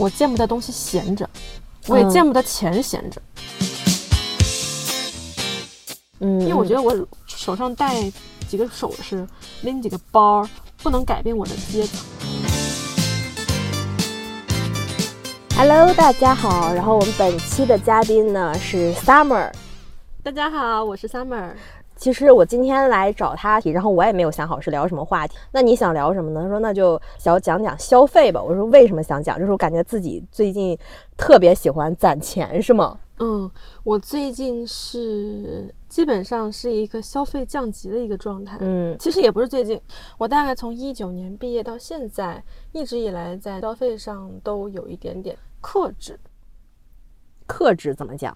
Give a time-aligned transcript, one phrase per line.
[0.00, 1.28] 我见不得东西闲着，
[1.86, 3.20] 我也见不得钱闲着。
[6.20, 8.10] 嗯，因为我觉得我手上戴
[8.48, 9.28] 几个首饰，
[9.60, 10.48] 拎几个包，
[10.82, 12.00] 不能改变我的阶层。
[15.54, 16.72] Hello，大家好。
[16.72, 19.52] 然后我们本期的嘉宾呢是 Summer。
[20.22, 21.50] 大家好，我是 Summer。
[22.00, 25.36] 其实我今天来找他，然后我也没有想好是聊什么话题。
[25.52, 26.40] 那你想聊什么呢？
[26.40, 28.42] 他说那就想讲讲消费吧。
[28.42, 29.38] 我说为什么想讲？
[29.38, 30.76] 就是我感觉自己最近
[31.14, 32.98] 特别喜欢攒钱，是吗？
[33.18, 33.50] 嗯，
[33.84, 38.56] 我最近是基本上是一个消费降级的一个状态。
[38.62, 39.78] 嗯其实也不是最近，
[40.16, 42.42] 我大概从一九年毕业到现在，
[42.72, 46.18] 一直以来在消费上都有一点点克制。
[47.46, 48.34] 克制怎么讲？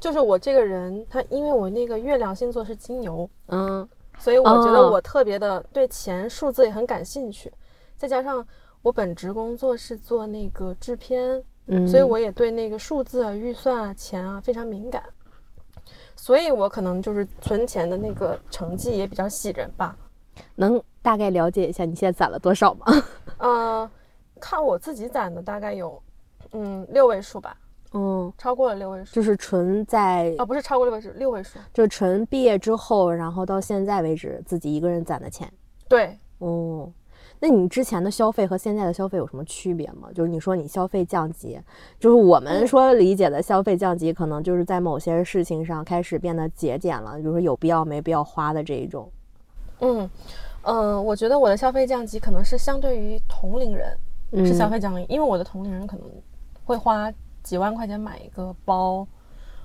[0.00, 7.52] 就是我这个人，他因为我那个月亮星座是金牛，嗯所以我觉得哦我特别的对钱、数字也很感兴趣，
[7.96, 8.44] 再加上
[8.82, 15.02] 我本职工作是做那个制片，嗯，所以我也对那个数字啊、预算啊、钱啊非常敏感，
[16.16, 19.96] 所以我可能就是存钱的那个成绩也比较喜人吧。
[20.56, 22.86] 能大概了解一下你现在攒了多少吗？
[23.38, 23.90] 呃，
[24.40, 26.00] 看我自己攒的大概有，
[26.52, 27.56] 嗯，六位数吧，
[27.94, 31.58] 嗯，超过了六位数就是纯在啊，不是超过六位数，六位数。
[31.72, 35.50] 就纯毕业之后，然后到现在为止自己一个人攒的钱。
[35.88, 36.92] 对，哦，
[37.40, 40.08] 那你之前的消费和现在的消费有什么区别吗？
[40.14, 41.58] 就是你说你消费降级，
[41.98, 49.10] 就是我们说理解的消费降级，可能就是在某些事情上开始变得节俭了，比如说有必要没必要花的这一种。
[49.80, 50.10] 嗯
[50.62, 53.96] 嗯，我觉得我的消费降级可能是相对于同龄人
[54.44, 56.06] 是消嗯费降级，因为我的同龄人可能
[56.64, 57.10] 会花
[57.42, 59.06] 几万块钱买一个包，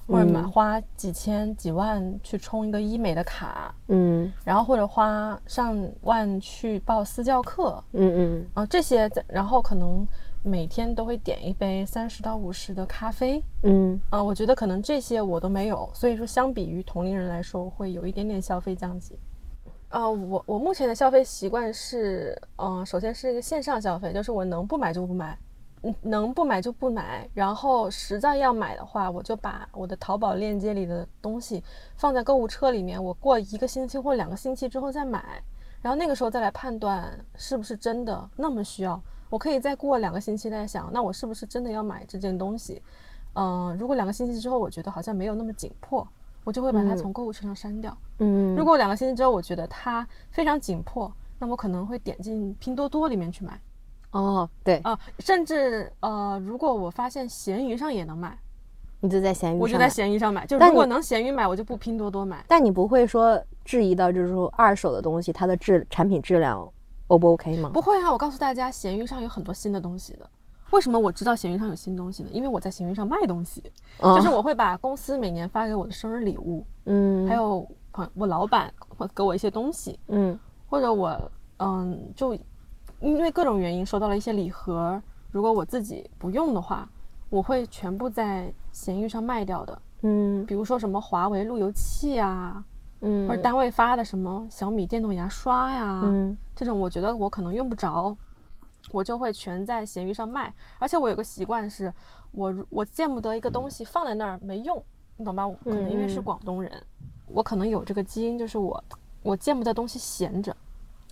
[0.08, 0.52] 或者买嗯。
[0.52, 4.32] 花几千几万去充一个医美的卡，嗯。
[4.44, 8.48] 然后或者花上万去报私教课嗯嗯。
[8.54, 10.08] 啊、这些，然后可能
[10.44, 14.00] 每天都会点一杯三十到五十的咖啡嗯。
[14.10, 19.18] 啊、我觉得可能这些我都没有，所以说相比于同龄人来说，会有一点点消费降级。
[19.90, 25.38] 呃，我我目前的消费习惯是，嗯、首先是一个线上消费，就是我能不买就不买，嗯，
[26.02, 31.64] 能不买就不买，然后实在要买的话，我就把我的淘宝链接里的东西
[31.98, 35.44] 放在购物车里面，我过一个星期或两个星期之后再买，
[35.82, 39.02] 然后那个时候再来判断是不是真的那么需要。
[39.30, 42.82] 我可以再过两个星期再想，那我是不是真的要买这件东西？
[43.34, 46.08] 嗯、如果两个星期之后我觉得好像没有那么紧迫，
[46.44, 47.98] 我就会把它嗯从购物车上删掉。
[48.20, 53.60] 嗯，如果两个星期之后我觉得它非常紧迫，那我可能会点进拼多多里面去买
[54.14, 58.38] 哦对，啊、甚至呃，如果我发现闲鱼上也能买，
[59.02, 60.46] 你就在闲鱼我就在闲鱼上买。
[60.46, 62.46] 就但如果能闲鱼买，我就不拼多多买。
[62.48, 66.66] 但你不会说质疑到就是说二手的东西它的质产品质量
[67.08, 67.70] O 不 OK 吗？
[67.74, 70.30] 不会啊，我告诉大家，闲鱼上有很多新的东西的。
[70.72, 72.30] 为什么我知道闲鱼上有新东西呢？
[72.32, 73.64] 因为我在闲鱼上卖东西，
[74.00, 82.36] 哦就是我会把公司每年发给我的生日礼物，嗯，还有朋我老板会给我一些东西，嗯或者我嗯就
[83.04, 86.88] 因为各种原因收到了一些礼盒，如果我自己不用的话，
[87.30, 89.82] 我会全部在闲鱼上卖掉的。
[90.04, 92.64] 嗯比如说什么华为路由器啊，
[93.02, 98.16] 嗯，或者单位发的什么小米电动牙刷呀，嗯这种我觉得我可能用不着，
[98.92, 100.54] 我就会全在闲鱼上卖。
[100.80, 101.94] 而且我有个习惯是，
[102.32, 104.82] 我如我见不得一个东西放在那儿没用，
[105.18, 105.46] 你懂吧？
[105.46, 106.72] 我可能因为是嗯广东人，
[107.28, 108.82] 我可能有这个基因，就是我
[109.22, 110.56] 我见不得东西闲着，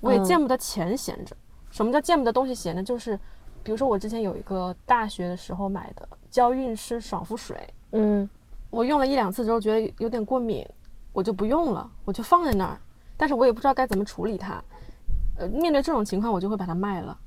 [0.01, 1.35] 我也嗯见不得钱闲着。
[1.71, 2.83] 什么叫见不得东西闲着？
[2.83, 3.17] 就是
[3.63, 7.57] 比如说我之前有一个大学的时候买的娇韵诗爽肤水，
[7.91, 8.29] 嗯
[8.69, 10.65] 我用了一两次之后觉得有点过敏，
[11.11, 12.79] 我就不用了，我就放在那儿，
[13.17, 14.63] 但是我也不知道该怎么处理它。
[15.37, 17.17] 呃，面对这种情况，我就会把它卖了。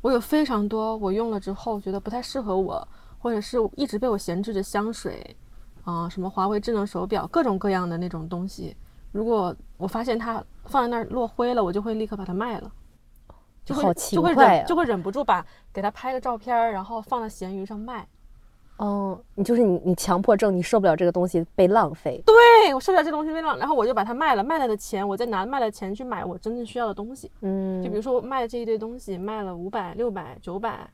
[0.00, 2.86] 我有非常多我用了之后觉得不太适合我，
[3.18, 5.36] 或者是一直被我闲置的香水，
[5.84, 8.76] 啊、什么华为智能手表，各种各样的那种东西。
[9.12, 12.70] 如果我发现它放在那儿落灰了，我就会立刻把它卖了。
[13.66, 15.44] 就会好就会忍就会忍不住把
[15.74, 18.06] 给他拍个照片，然后放到闲鱼上卖。
[18.76, 22.22] 哦，你就是你你强迫症，你受不了这个东西被浪费。
[22.26, 27.30] 对我受不了这东西被浪，然后我就把它卖了，卖了的钱我再拿卖了钱去买我真正需要的东西。
[27.40, 30.88] 嗯，就比如说我卖的这一堆东西卖了五百、六百、九百，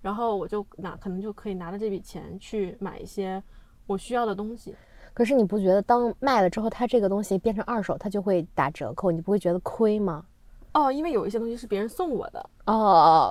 [0.00, 3.40] 然后我就拿可能就可以拿着这笔钱去买一些
[3.86, 4.74] 我需要的东西。
[5.12, 10.24] 可是你不觉得当卖了之后，它这个东西变成二手，它就会打折扣，你不会觉得亏吗？
[10.72, 12.74] 哦，因为有一些东西是别人送我的，哦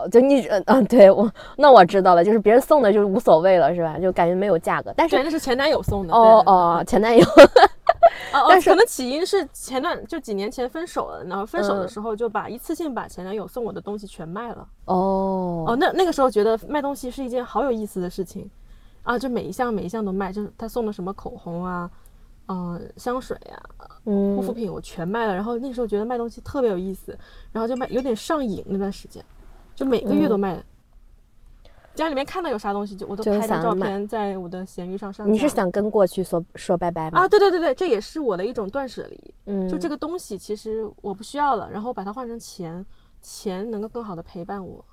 [0.04, 3.98] 哦，就你嗯嗯，对我那我知道了，就是别人送的就无所谓了，是吧？
[3.98, 6.14] 就感觉没有价格，但是对，那是前男友送的。
[6.14, 7.26] 哦对哦，前男友，
[8.34, 14.68] 哦，但是可能起因是前段就几年前分手了，然后分手的嗯时候就把一次性把前男友送我的东西全卖了。
[14.86, 18.50] 哦哦，那那个时候觉得卖东西是一件好有意思的事情，
[19.04, 21.90] 啊，就每一项每一项都卖，就是他送的什么口红啊，
[22.52, 23.62] 嗯、香水啊，
[24.04, 25.36] 护肤嗯，品我全卖了。
[25.36, 27.16] 然后那时候觉得卖东西特别有意思，
[27.52, 29.24] 然后就卖有点上瘾那段时间，
[29.76, 30.62] 就每个月都卖。
[31.94, 35.32] 家里面看到有啥东西就我都拍张照片在我的闲鱼上上。
[35.32, 37.22] 你是想跟过去说说拜拜吗？
[37.22, 37.28] 啊？
[37.28, 39.34] 对对对对，这也是我的一种断舍离。
[39.46, 42.84] 嗯，就这个东西其实我不需要了，然后把它换成钱，
[43.22, 44.84] 钱能够更好的陪伴我。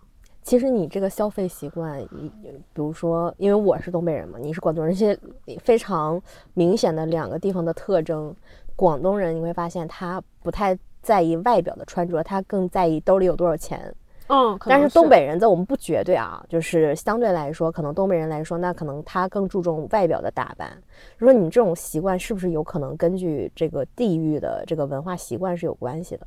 [0.46, 2.30] 其实你这个消费习惯，一
[2.72, 5.18] 比如说，因为我是东北人嘛，你是广东人，这些
[5.58, 6.22] 非常
[6.54, 8.32] 明显的两个地方的特征。
[8.76, 13.92] 广东人你会发现他不太在意外表的穿着，他更在意兜里有多少钱。
[14.28, 20.70] 嗯，但是东北人在我们不绝对啊，就是相对来说，可能东北人来说，那可能他更注重外表的打扮。
[21.18, 26.24] 就说你这种习惯是不是有可能根据这个地域的这个文化习惯是有关系的？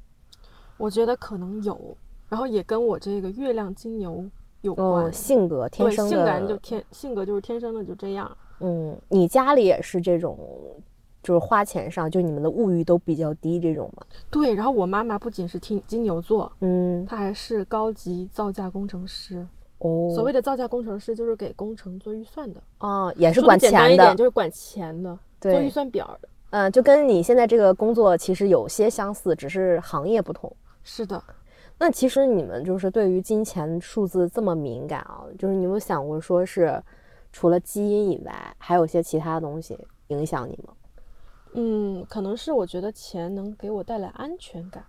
[0.76, 1.96] 我觉得可能有，
[2.30, 4.24] 然后也跟我这个月亮金牛
[4.62, 4.88] 有关。
[4.88, 8.32] 哦，性格天生的性感就的，天性格就是天生的就这样。
[8.60, 10.38] 嗯，你家里也是这种，
[11.24, 14.04] 就是花钱上，就你们的物欲都比较低这种吗？
[14.30, 19.46] 对，然后我妈妈不仅是金金牛座，嗯，她还是高级造价工程师。
[19.80, 26.28] 哦，所谓的造价工程师就是给工程做预算的，哦，也是管钱的简单一点，就是管钱的，做预算表的。
[26.50, 30.54] 嗯，就跟你现在这个工作其实有些相似，只是行业不同。
[30.84, 31.24] 是的，
[31.80, 36.84] 那其实你们就是对于金钱数字这么敏感啊，就是你有想过说是
[37.32, 39.78] 除了基因以外，还有一些其他东西
[40.08, 40.74] 影响你吗？
[41.54, 44.84] 嗯，可能是我觉得钱能给我带来安全感。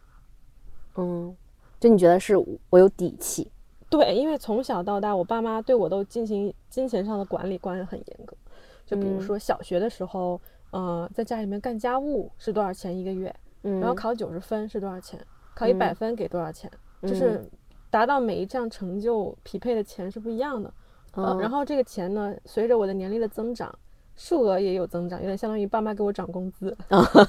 [0.97, 1.35] 嗯，
[1.79, 2.37] 就你觉得是
[2.69, 3.51] 我有底气，
[3.89, 8.37] 对，因为从小到大，我爸妈对我都进行金钱上的管理，管理很严格。
[8.85, 10.41] 就比如嗯说小学的时候，
[10.73, 15.25] 呃，在家里面干家务是多少钱一个月，嗯，然后考九十分是多少钱，
[15.61, 16.71] 考一百嗯分给多少钱，
[17.03, 17.51] 就是嗯
[17.91, 20.73] 达到每一项成就匹配的钱是不一样的。
[21.13, 23.73] 呃，嗯然后这个钱呢，随着我的年龄的增长，
[24.17, 26.75] 数额也有增长，有点相当于爸妈给我涨工资，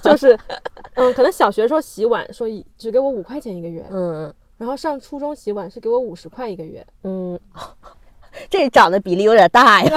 [0.02, 0.38] 就是，
[0.96, 7.38] 嗯，可能小学时候洗碗说一只给我五块钱一个月，嗯然后上初中洗碗是给我五十块一个月，嗯，
[8.50, 9.92] 这涨的比例有点大呀。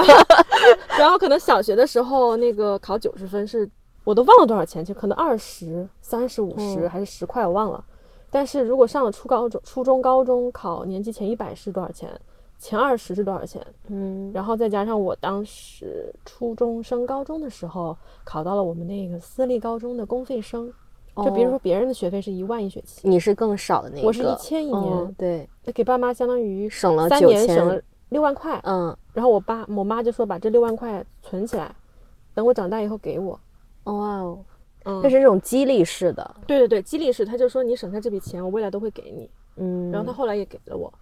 [0.97, 3.69] 然后可能小学的时候那个考九十分是，
[4.03, 7.85] 我都忘了多少钱，就可能二十三十、五十嗯还是十块，我忘了。
[8.29, 12.09] 但是如果上了初高中、初中、高中考年级前一百是多少钱？
[12.57, 13.61] 前二十是多少钱？
[13.89, 20.71] 嗯然后再加上我当时初中升高中的时候，考到了我们那个私立高中的公费生，
[21.17, 27.79] 就比如说哦别人的学费是一万一学期，你是更少的那个，我是一千一年哦对，那给爸妈相当于省了三年省了，
[28.09, 28.59] 六万块。
[28.63, 31.75] 嗯，然后我爸我妈就说把这六万块存起来，
[32.33, 33.37] 等我长大以后给我。
[33.83, 34.39] 哦哇哦，
[34.85, 35.01] 嗯。
[35.03, 39.29] 这是这种激励式的，对对对，激励式，他就说你省下这笔钱，我未来都会给你。
[39.57, 40.93] 嗯，然后他后来也给了我，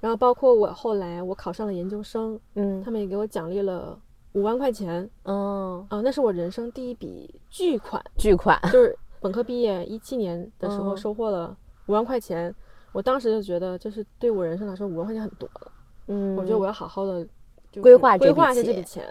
[0.00, 3.98] 然后包括我后来我考上了研究生，嗯他们也给我奖励了
[4.32, 10.96] 五万块钱，哦，啊、那是我人生第一笔巨款，巨款，就是本科毕业一七年的时候嗯。
[10.96, 11.56] 收获了
[11.86, 12.54] 五万块钱，
[12.92, 15.72] 我当时就觉得就是对我人生来说五万块钱很多了，
[16.06, 17.26] 嗯，我觉得我要好好的
[17.82, 19.04] 规划一下这笔钱。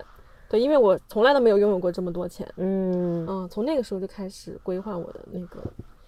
[0.49, 5.61] 对，因为我从来都没有拥有过这么多钱，嗯，嗯，从那个时候就开始规划我的那个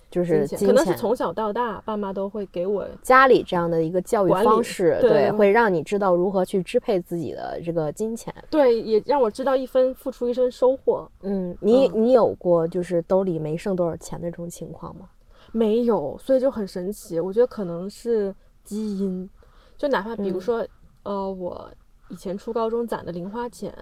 [0.10, 8.34] 就是可能是从小到大，爸妈都会给我家里这样的一个教育方式，对对会让你知道如何去支配自己的这个金钱。
[8.50, 11.10] 对，也让我知道一分付出一分收获。
[11.24, 15.10] 嗯，你嗯你有过就是兜里没剩多少钱的这种情况吗？
[15.52, 17.20] 没有，所以就很神奇。
[17.20, 18.34] 我觉得可能是
[18.64, 19.30] 基因，
[19.78, 20.68] 就哪怕比如嗯说，
[21.04, 21.70] 呃，我
[22.10, 23.74] 以前初高中攒的零花钱，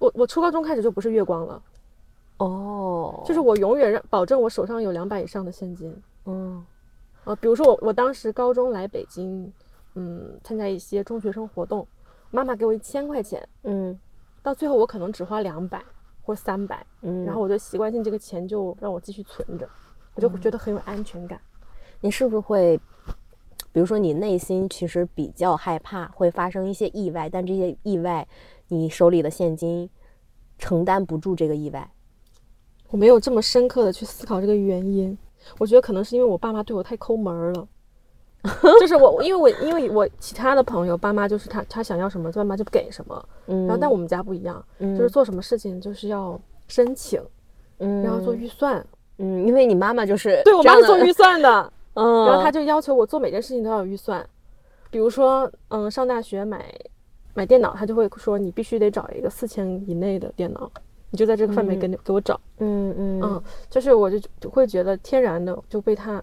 [0.00, 1.62] 我我初高中开始就不是月光了，
[2.38, 5.94] 哦，就是我永远让保证我手上有两百以上的现金。
[6.26, 6.64] 嗯
[7.24, 9.52] 呃，比如说我我当时高中来北京，
[9.94, 11.86] 嗯，参加一些中学生活动，
[12.30, 13.98] 妈妈给我一千块钱，嗯
[14.42, 15.82] 到最后我可能只花两百
[16.22, 19.68] 或三百，嗯，然后我就习惯性这个钱就让我继续存着，
[20.14, 21.40] 我就觉得很有安全感。
[22.00, 22.78] 你是不是会，
[23.72, 28.26] 比如说你内心其实比较害怕会发生一些意外，但这些意外
[28.68, 29.88] 你手里的现金
[30.58, 31.90] 承担不住这个意外。
[32.90, 35.16] 我没有这么深刻的去思考这个原因，
[35.58, 37.68] 我觉得可能是因为我爸妈对我太抠门儿了。
[38.80, 43.28] 就是我，因为我因为我其他的朋友爸妈就是他他想要什么，爸妈就不给什么。
[43.46, 47.20] 嗯，然后但我们家不一样，嗯就是做什么事情就是要申请，
[47.78, 48.84] 嗯，然后做预算。
[49.18, 54.24] 嗯，因为你妈妈就是对我妈是做预算的，嗯，然后他就要求我做每件事情都要有预算。
[54.90, 56.72] 比如说，嗯，上大学买
[57.38, 60.68] 买电脑，他就会说你必须得找一个四千以内的电脑。
[61.10, 66.20] 你就在这个范围给你给我找，嗯嗯嗯，就是我就就会觉得天然的就被他，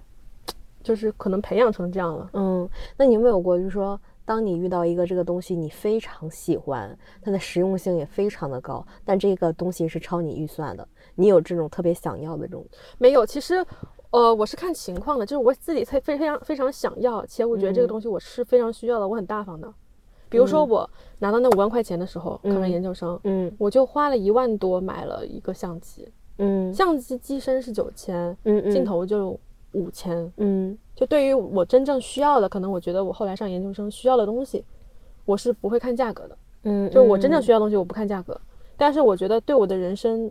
[0.83, 2.29] 就是可能培养成这样了。
[2.33, 12.63] 嗯，那你有没有过，就是说，当你遇到一个这个东西，你非常喜欢，它的实用性也非常的高，但这个东西是超你预算的，你有这种特别想要的这种，
[12.99, 13.65] 没有，其实，
[14.11, 19.73] 呃，我是看情况的，就是我自己才非非常非常想要，且我觉得这个嗯东西我是非常需要的，我很大方的。
[20.35, 20.89] 比如说我
[21.19, 26.05] 拿到那五万块钱的时候，考上嗯研究生，嗯我就花了一万多买了一个相机，
[26.39, 29.39] 嗯相机机身是九千，镜头就
[29.71, 30.29] 五千。
[30.37, 34.63] 嗯就对于我真正需要的，可能我觉得我后来上研究生需要的东西，
[35.23, 36.37] 我是不会看价格的。
[36.63, 38.39] 嗯，就我真正嗯需要的东西，我不看价格。
[38.75, 40.29] 但是我觉得对我的人生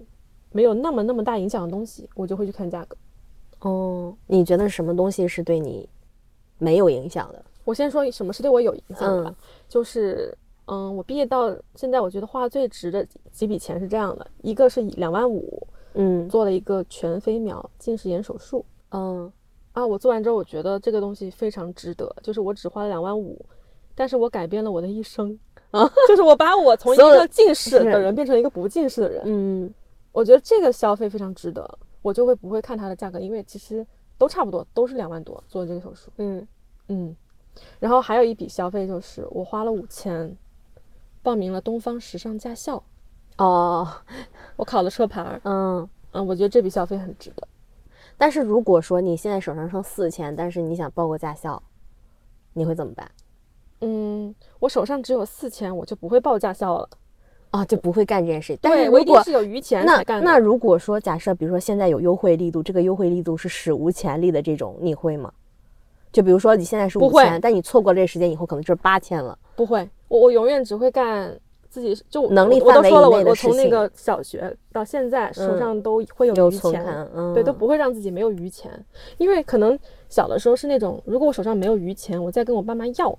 [0.53, 2.97] 没有那么那么大影响的东西，我就会去看价格。
[3.61, 5.89] 哦，你觉得什么东西是对你
[6.59, 7.43] 没有影响的？
[7.65, 9.37] 我先说什么是对我有影响的吧，嗯。
[9.69, 16.29] 就是嗯，我毕业到现在，我觉得花最值的几笔钱是这样的：一个是两万五嗯。
[16.29, 19.31] 做了一个全飞秒近视眼手术嗯。
[19.73, 23.45] 啊，我做完之后，我觉得这个东西非常值得，就是我只花了两万五，
[23.95, 25.37] 但是我改变了我的一生
[25.73, 29.75] 啊，就是我把我从一个近视的人变成一个不近视的人，嗯。
[30.13, 31.69] 我觉得这个消费非常值得，
[32.01, 33.85] 我就会不会看它的价格，因为其实
[34.17, 36.09] 都差不多，都是两万多做这个手术。
[36.19, 36.47] 嗯。
[36.87, 37.17] 嗯，
[37.81, 40.37] 然后还有一笔消费就是我花了五千，
[41.23, 42.83] 报名了东方时尚驾校，
[43.39, 43.89] 哦
[44.57, 45.89] 我考了车牌儿，嗯。
[46.17, 47.49] 嗯，我觉得这笔消费很值得。
[48.17, 51.61] 但是如果说你现在手上剩四千，但是你想报个驾校，
[52.53, 53.11] 你会怎么办？
[53.81, 56.89] 嗯，我手上只有四千，我就不会报驾校了。
[57.51, 58.57] 啊，就不会干这件事。
[58.63, 60.35] 但对是如果我一定是有余钱那才干那。
[60.35, 65.33] 那如果说假设，比如说现在有优惠力度，这个优惠力度是史无前例的这种，你会吗？
[66.15, 69.37] 就比如说你现在是五千，但你错过这个时间以后，可能就是八千了。
[69.57, 71.37] 不会，我我永远只会干
[71.69, 77.09] 自己就能力我我范围以都说了，我内的事情我从那个小学到现在手嗯上都会有有余钱。
[77.35, 78.71] 对，都不会让自己没有余钱，
[79.19, 79.77] 因为可能
[80.09, 83.19] 小的时候是那种，如果我手上没有余钱，我再跟我爸妈要，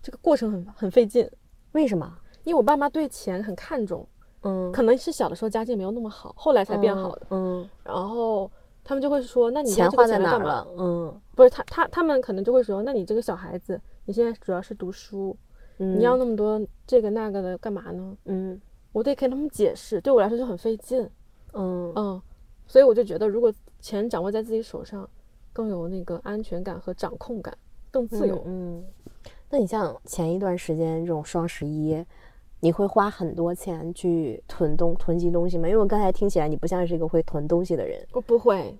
[0.00, 1.28] 这个过程很很费劲，
[1.72, 2.08] 为什么？
[2.44, 4.06] 因为我爸妈对钱很看重，
[4.42, 8.48] 嗯，可能是小的时候家境没有那么好，后来才变好的，嗯，然后
[8.84, 10.64] 他们就会说，那你钱花在哪了？？
[10.78, 11.05] 嗯，
[11.36, 15.36] 不是他他他们可能就会说，那你这个小孩子，你现在主要是读书，
[15.78, 18.16] 嗯你要那么多这个那个的干嘛呢？
[18.24, 18.60] 嗯
[18.92, 21.08] 我得给他们解释，对我来说就很费劲，
[21.52, 22.22] 嗯嗯，
[22.66, 25.06] 所以我就觉得，如果钱掌握在自己手上，
[25.52, 27.54] 更有那个安全感和掌控感，
[27.90, 28.42] 更自由。
[28.46, 28.82] 嗯，
[29.50, 32.02] 那你像前一段时间这种双十一，
[32.60, 35.68] 你会花很多钱去囤东囤积东西吗？
[35.68, 38.02] 因为我刚才听起来你不像是一个会囤东西的人。
[38.12, 38.74] 我不会，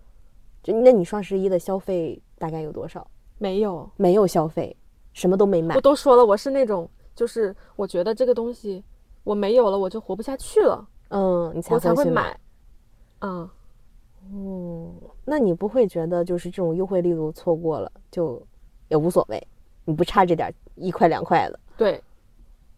[0.66, 3.06] 就那你双十一的消费大概有多少？
[3.38, 4.76] 没有，没有消费，
[5.12, 5.80] 什么都没买我。
[5.80, 8.82] 都说了，我是那种，就是我觉得这个东西
[9.22, 12.22] 我没有了，我就活不下去了，嗯，你才我才会去买。
[12.22, 12.40] 买。
[13.20, 13.48] 嗯，
[14.32, 14.94] 嗯，
[15.24, 18.44] 那你不会觉得就是这种优惠力度错过了就
[18.88, 19.40] 也无所谓，
[19.84, 21.60] 你不差这点一块两块的。
[21.76, 22.02] 对，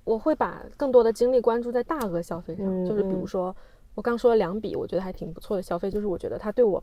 [0.04, 3.56] 我会把更多的精力关注在大额消费上，嗯就是比如嗯说
[3.94, 6.82] 我刚说了两笔，我觉得还挺不错的消费，就是我觉得它对我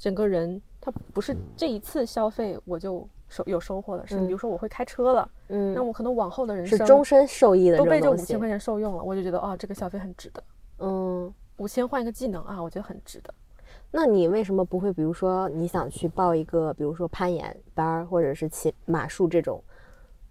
[0.00, 8.38] 整个人，他不是这一次消费我就收有收获了，是嗯比如说我会开车了，嗯那我可能往后的人生是生终身受益的都被这五千。
[8.38, 10.42] 块钱受用了，我就觉得哦，这个消费很值得。
[10.78, 13.32] 嗯，五千换一个技能啊，我觉得很值得。
[13.90, 14.90] 那你为什么不会？
[14.90, 19.62] 比如说你想去报一个，比如说攀岩班儿，或者是骑马术这种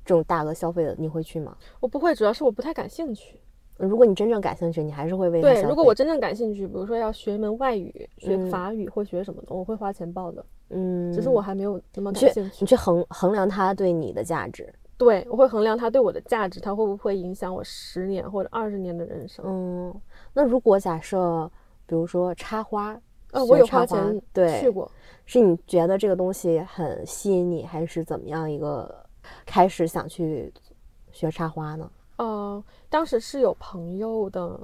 [0.03, 1.55] 这种大额消费的，你会去吗？
[1.79, 3.39] 我不会，主要是我不太感兴趣。
[3.79, 10.45] 如果你真正感兴趣，你还是会为对，如果我真正感兴趣，比如说要学一门外语，学嗯法语或学什么的，我会花钱报的。
[10.69, 12.50] 嗯，只是我还没有那么感兴趣。
[12.50, 14.71] 去你去衡衡量它对你的价值。
[14.98, 19.45] 对，我会衡量它对我的价值，它会不会影响我十年或者二十年的人生。
[19.48, 20.01] 嗯，
[20.33, 21.50] 那如果假设，
[21.86, 23.00] 比如说插花，
[23.31, 24.91] 呃，我有插花花钱对去过，
[25.25, 28.93] 是你觉得这个东西很吸引你，还是怎么样一个
[29.45, 30.53] 开始想去
[31.12, 31.89] 学插花呢？
[32.19, 34.59] 呃，当时是有朋友的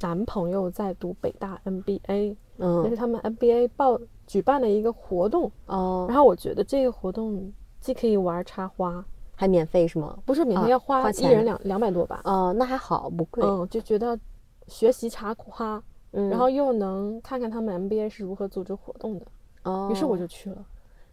[0.00, 9.02] 男朋友在读北大 MBA，嗯那是嗯，他们 MBA 报举办了一个活动，哦，然后我觉得这个活动既可以玩插花，
[9.34, 10.18] 还免费是吗？
[10.26, 13.42] 不是免啊费，要花一人两两百多吧，哦，那还好，不贵。
[13.42, 14.18] 嗯，就觉得
[14.68, 19.26] 学习插花，嗯，然后又能看看他们 MBA 是如何组织活动的，
[19.64, 20.64] 哦，于是我就去了。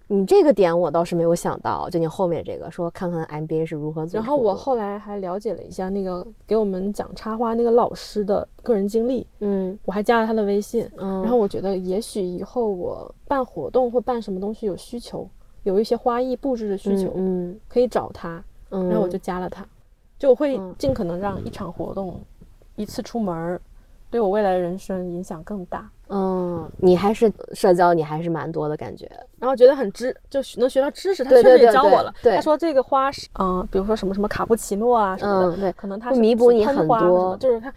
[0.10, 10.90] 你这个点我倒是没有想到，就你后面这个说看看 MBA 是如何做然后我后来还了解了一下那个给我们讲插花那个老师的个人经历，嗯我还加了他的微信。
[10.98, 15.30] 嗯，然后我觉得也许以后我办活动或办什么东西有需求，
[15.64, 19.66] 有一些花艺布置的需求，嗯可以找他，嗯，然后我就加了他。
[20.18, 22.20] 就我会嗯尽可能让一场活动
[22.76, 23.62] 一次出门儿
[24.10, 25.90] 对我未来的人生影响更大。
[26.10, 29.10] 嗯，你还是社交，你还是蛮多的感觉。
[29.38, 31.24] 然后觉得很知，就能学到知识。
[31.24, 32.14] 他确实也教我了。
[32.24, 37.74] 对他说这个花是，嗯、比如说什么什么卡布奇诺啊什么的，嗯，对，可能它是弥补你很多就是他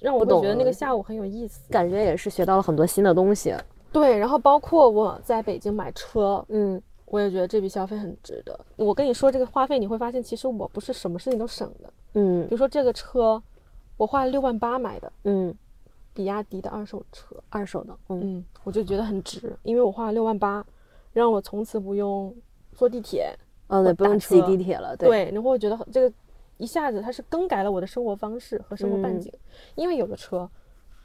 [0.00, 1.70] 让我不懂会觉得那个下午很有意思。
[1.70, 3.54] 感觉也是学到了很多新的东西。
[3.92, 8.58] 对，然后包括我在北京买车，嗯我也觉得这笔消费很值得。
[8.76, 11.90] 我跟你说这个花费，你会发现其实我不是什么事情都省的。
[12.14, 13.40] 嗯比如说这个车，
[13.98, 15.54] 我花了六万八买的，嗯，
[16.16, 20.64] 比亚迪的二手车，二手的，嗯嗯，我就觉得很值，因为我花了六万八，
[21.12, 22.34] 让我从此不用
[22.72, 23.36] 坐地铁，
[23.68, 26.10] 哦对，不用挤地铁了，对，对，然后我觉得这个
[26.56, 29.30] 一下子它是更改了我的生活方式和生活半嗯径，
[29.74, 30.50] 因为有了车，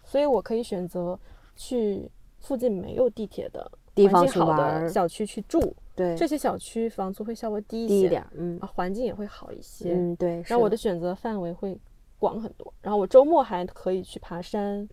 [0.06, 1.20] 所以我可以选择
[1.58, 11.78] 去附近没有地铁的地方好的小区去住，对，这些小区房租会稍微低一些，低一点，嗯啊，环境也会好一些，嗯，对，然后我的选择范围会
[12.18, 14.88] 广很多，然后我周末还可以去爬山，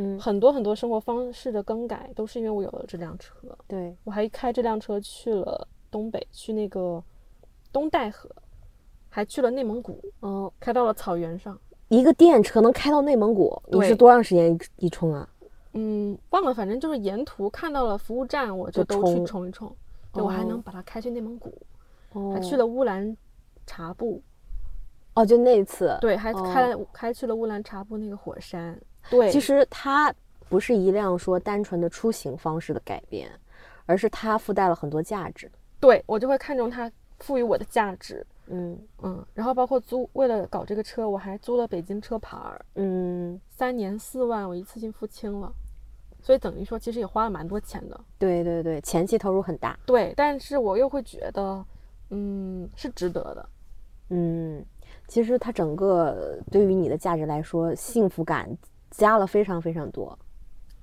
[0.00, 3.34] 嗯很多很多生活方式的更改都是因为我有了这辆车，
[3.66, 7.02] 对，我还开这辆车去了东北，去那个
[7.72, 8.30] 东戴河，
[9.08, 11.58] 还去了内蒙古，哦，开到了草原上。
[11.88, 15.28] 一个电车能开到内蒙古，你是多长时间一一冲啊？
[15.72, 19.76] 嗯，忘了，反正就是沿途看到了服务站，我就就都去冲冲一冲。
[20.12, 21.52] 对，我还哦能把它开去内蒙古，
[22.12, 23.16] 哦还去了乌兰
[23.66, 24.22] 察布，
[25.14, 28.80] 哦，就那一次，对，还开了、开去了乌兰察布那个火山。
[29.10, 30.14] 对，其实它
[30.48, 33.30] 不是一辆说单纯的出行方式的改变，
[33.86, 35.50] 而是它附带了很多价值。
[35.80, 38.26] 对我就会看重它赋予我的价值。
[38.50, 45.52] 嗯嗯，然后包括租，为了搞这个车，我还租了北京车牌儿，嗯，三年四万，我一次性付清了，
[46.22, 48.00] 所以等于说其实也花了蛮多钱的。
[48.18, 49.78] 对对对，前期投入很大。
[49.84, 51.62] 对，但是我又会觉得，
[52.08, 53.48] 嗯，是值得的。
[54.08, 54.64] 嗯，
[55.06, 58.48] 其实它整个对于你的价值来说，幸福感
[58.90, 60.18] 加了非常非常多。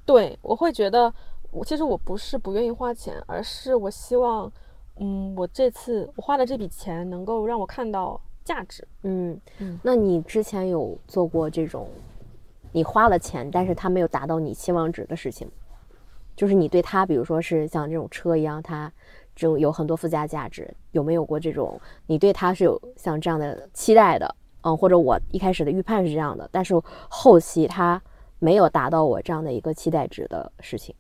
[0.05, 1.13] 对，我会觉得，
[1.51, 4.51] 我其实我不是不愿意花钱，而是我希望，
[4.97, 8.88] 嗯，我这次我花的这笔钱能够让我看到价值。
[9.03, 11.89] 嗯嗯那你之前有做过这种
[12.72, 15.50] 你花了钱，但是它没有达到你期望值的事情？
[16.35, 18.91] 就是你对它，比如说是像这种车一样，它
[19.35, 24.35] 这种有很多附加价值，有没有过这种你对它是有像这样的期待的？
[24.66, 26.74] 嗯，或者我一开始的预判是这样的，但是
[27.08, 28.01] 后期它
[28.40, 30.94] 没有达到我这样的一个期待值的事情。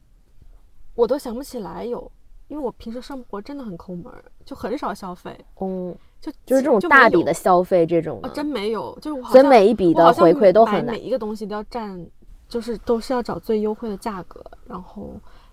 [0.93, 2.09] 我都想不起来有，
[2.47, 11.01] 因为我平时生活真的很抠门儿，就很少消费，嗯，就就是这种大笔的消费这种啊，真没有，就是我好所以像每一笔的回馈都买很难每。
[11.01, 12.05] 一个东西都要占，
[12.47, 15.09] 就是都是要找最优惠的价格，然后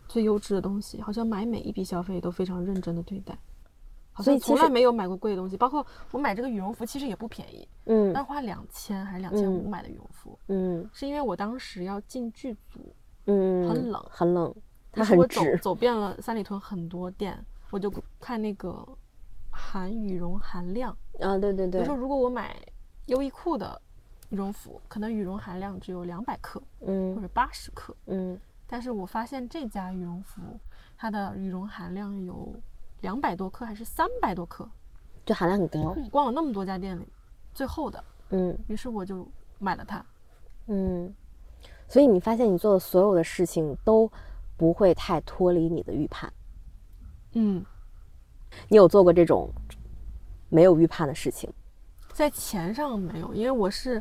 [0.06, 3.36] 最优质的东西，好像买每一笔消费都非常认真的对待，
[4.12, 12.94] 好像从来没有买过贵的东西，包括我买这个羽绒服其实也不便宜，嗯但花两千还是两千五买的羽绒服，嗯是因为我当时要进剧组，
[13.26, 14.54] 嗯，很冷很冷，
[14.92, 15.56] 它于是我很直。
[15.56, 18.86] 走走遍了三里屯很多店，我就看那个
[19.50, 20.96] 含羽绒含量。
[21.20, 22.56] 啊，对对对我说，，如果我买
[23.06, 23.80] 优衣库的
[24.30, 30.40] 羽绒服，可能羽绒含量只有两百克嗯或嗯者八十克，嗯但是我发现这家羽绒服，
[30.96, 32.54] 它的羽绒含量有
[33.02, 34.66] 两百多克还是三百多克，
[35.26, 35.80] 就含量很高。
[35.80, 37.06] 我逛了那么多家店里，
[37.52, 40.04] 最后的，嗯于是我就买了它。
[40.68, 41.12] 嗯，
[41.86, 44.10] 所以你发现你做的所有的事情都
[44.56, 46.32] 不会太脱离你的预判。
[47.34, 47.64] 嗯，
[48.68, 49.50] 你有做过这种
[50.48, 51.52] 没有预判的事情？
[52.12, 54.00] 在钱上没有，因为我是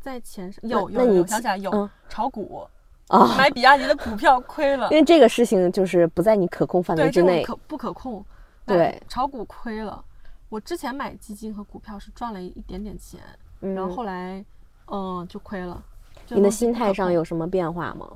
[0.00, 2.68] 在钱上有有有想起来有、嗯炒股，
[3.08, 7.42] 啊，买比亚迪的股票亏了因，为这个事情就是不在你可控范围，之内。
[7.42, 8.22] 可不可控？
[8.66, 10.04] 买对炒股亏了。
[10.48, 13.20] 我之前买基金和股票是赚了一点点钱，
[13.62, 14.44] 嗯然后后来，
[14.86, 15.82] 嗯，就亏了。
[16.26, 18.06] 这你的心态上有什么变化吗？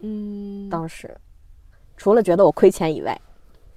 [0.00, 1.18] 嗯，当时
[1.96, 3.18] 除了觉得我亏钱以外，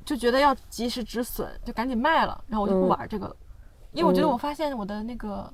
[0.04, 3.36] 就觉得要及时止损，就赶紧卖了，然后我就不嗯玩这个了，
[3.94, 5.52] 因为我觉得嗯我发现我的那个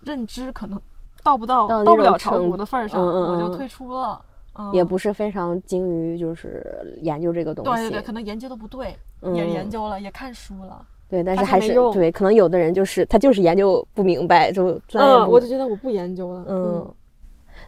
[0.00, 0.80] 认知可能
[1.22, 4.24] 到不到到到不了炒股的份儿上，我就退出了。
[4.54, 7.70] 嗯，也不是非常精于就是研究这个东西。
[7.70, 8.96] 对对对，可能研究的不对，
[9.34, 10.86] 也研究了，也看书了。
[11.08, 16.44] 对，但是还是对，可能有的人就是他就是研究不明白，就嗯，我就觉得我不研究了。
[16.48, 16.94] 嗯，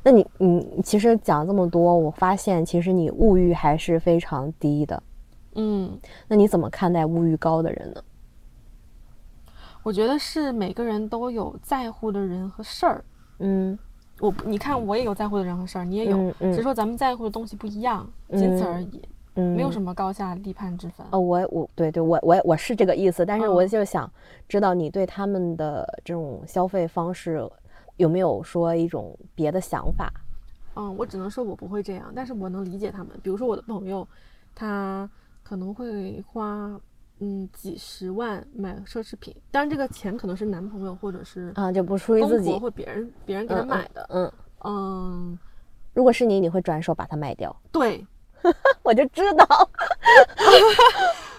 [0.03, 5.03] 那你你其实讲这么多，我发现其实你物欲还是非常低的。
[5.57, 8.03] 嗯，那你怎么看待物欲高的人呢？
[9.83, 13.05] 我觉得是每个人都有在乎的人和事儿。
[13.40, 13.79] 嗯
[14.20, 19.03] 我你看，我也有在乎的人和事儿，你也有，嗯嗯只是说咱们在乎的东西不一样，仅此而已，
[19.35, 21.05] 嗯，没有什么高下立判之分。
[21.11, 24.11] 哦，我我对对我我我是这个意思，但是我嗯就想
[24.48, 27.46] 知道你对他们的这种消费方式
[27.96, 30.12] 有没有说一种别的想法？
[30.77, 33.11] 嗯，我只能说我不会这样，但是我能理解他们。
[33.22, 34.07] 比如说我的朋友，
[34.55, 35.09] 他
[35.42, 36.81] 可能会花
[37.25, 44.07] 嗯几十万买奢侈品，当然这个钱可能是男朋友或者是啊，就不属于自己或别人别人给他嗯买的。
[44.11, 44.33] 嗯，
[44.65, 45.39] 嗯，
[45.95, 47.55] 如果是你，你会转手把它卖掉。
[47.73, 48.07] 对，
[48.85, 49.47] 我就知道，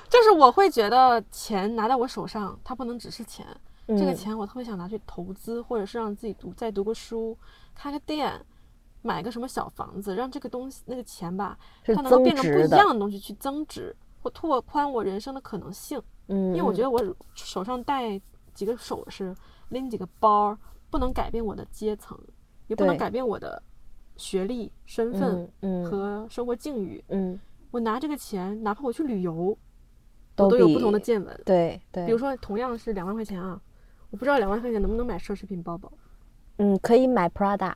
[0.09, 3.45] 就是我会觉得钱拿在我手上，它不能只是钱，
[3.87, 7.37] 这个嗯钱我特别想拿去投资，或者是让自己读再读个书，
[7.75, 8.33] 开个店，
[9.03, 16.01] 买个什么小房子，让这个东西那个钱吧，它能够变成不一样的东西去增值或拓宽我人生的可能性。
[16.29, 18.19] 嗯，因为我觉得得我手上戴
[18.55, 19.35] 几个首饰，
[19.69, 20.57] 拎几个包，
[20.89, 22.19] 不能改变我的阶层，
[22.65, 23.61] 也不能改变我的
[24.17, 25.47] 学历、身份
[25.87, 27.03] 和生活境遇。
[27.09, 29.55] 嗯，我拿这个钱，哪怕我去旅游，
[30.37, 31.41] 我都有不同的见闻。
[31.45, 33.61] 对对，比如说，同样是两万块钱啊，
[34.09, 35.91] 我不知道两万块钱能不能买奢侈品包包。
[36.57, 37.75] 嗯，可以买 Prada，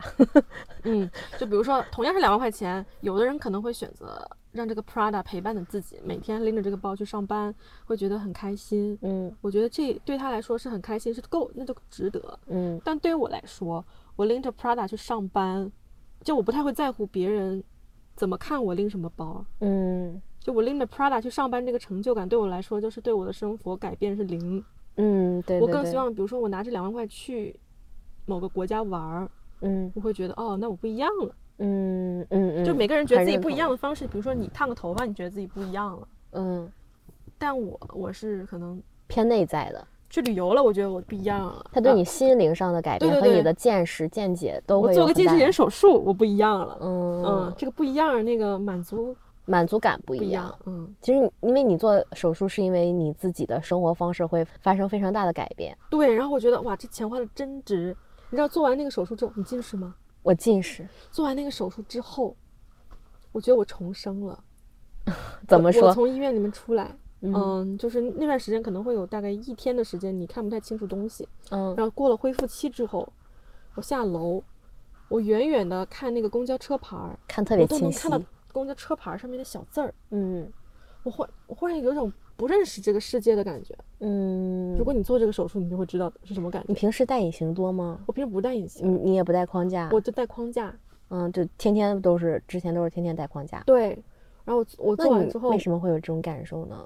[0.82, 1.08] 嗯，
[1.38, 7.54] 就比如说，同样是两万块钱，有的人可能会选择让这个 Prada 陪伴着自己，每天拎着这个包去上班，
[7.86, 8.98] 会觉得很开心。
[9.02, 12.40] 嗯我觉得这对他来说是很开心，是够，那就值得。
[12.48, 13.86] 嗯但对于我来说，
[14.16, 15.72] 我拎着 Prada 去上班，
[16.22, 17.64] 就我不太会在乎别人
[18.16, 19.46] 怎么看我拎什么包。
[19.60, 24.64] 嗯就我拎着 Prada 去上班，这个成就感对我来说，就是对我的生活改变是零。
[24.96, 27.58] 嗯，对，对对我更希望，比如说我拿这两万块去
[28.26, 29.30] 某个国家玩儿，
[29.62, 31.36] 嗯我会觉得哦，那我不一样了。
[31.60, 36.72] 嗯嗯嗯，就每个人觉得自己不一样，的方式，比如说你烫个头发，你觉得自己不一样了，嗯，
[37.38, 41.66] 但我我是可能偏内在的，去旅游了，我觉得我不一样了。
[41.72, 46.78] 他对你心灵上的改变和你的见识见解都我会有很大做个近视眼手术，我不一样了。
[46.82, 50.60] 嗯嗯，这个不一样，那个满足满足感不不一一样样。。
[50.66, 55.76] 嗯，其实你因为你做手术，是因为你自己的生活方式会发生非常大的改变。
[55.90, 56.14] 对。
[56.14, 57.96] 然后我觉得哇，这钱花的真值。
[58.30, 59.96] 你知道做完那个手术之后，你近视吗？
[60.22, 62.36] 我近视，做完那个手术之后，
[63.32, 64.44] 我觉得我重生了。
[65.48, 65.88] 怎么说？
[65.88, 71.28] 我从医院里面出来，嗯嗯，就是那段时间可能会有大概一天的时间，你看不太清楚东西。
[71.50, 73.12] 嗯然后过了恢复期之后，
[73.76, 74.44] 我下楼，
[75.08, 78.22] 我远远的看那个公交车牌儿，看特我别清晰都能看。
[78.22, 79.94] 到公交车牌上面的小字儿。
[80.12, 80.52] 嗯
[81.04, 83.76] 我忽我忽然有种不认识这个世界的感觉。
[84.00, 86.68] 嗯，如果你做这个手术，你就会知道是什么感觉。
[86.68, 88.02] 你平时戴隐形多吗？
[88.06, 89.90] 我平时不戴隐形，你你也不戴框架？
[89.92, 90.74] 我就戴框架。
[91.10, 93.64] 嗯，就天天都是之前都是天天戴框架。
[93.66, 94.02] 对，
[94.46, 96.86] 然后我我做完之后为什么会有这种感受呢？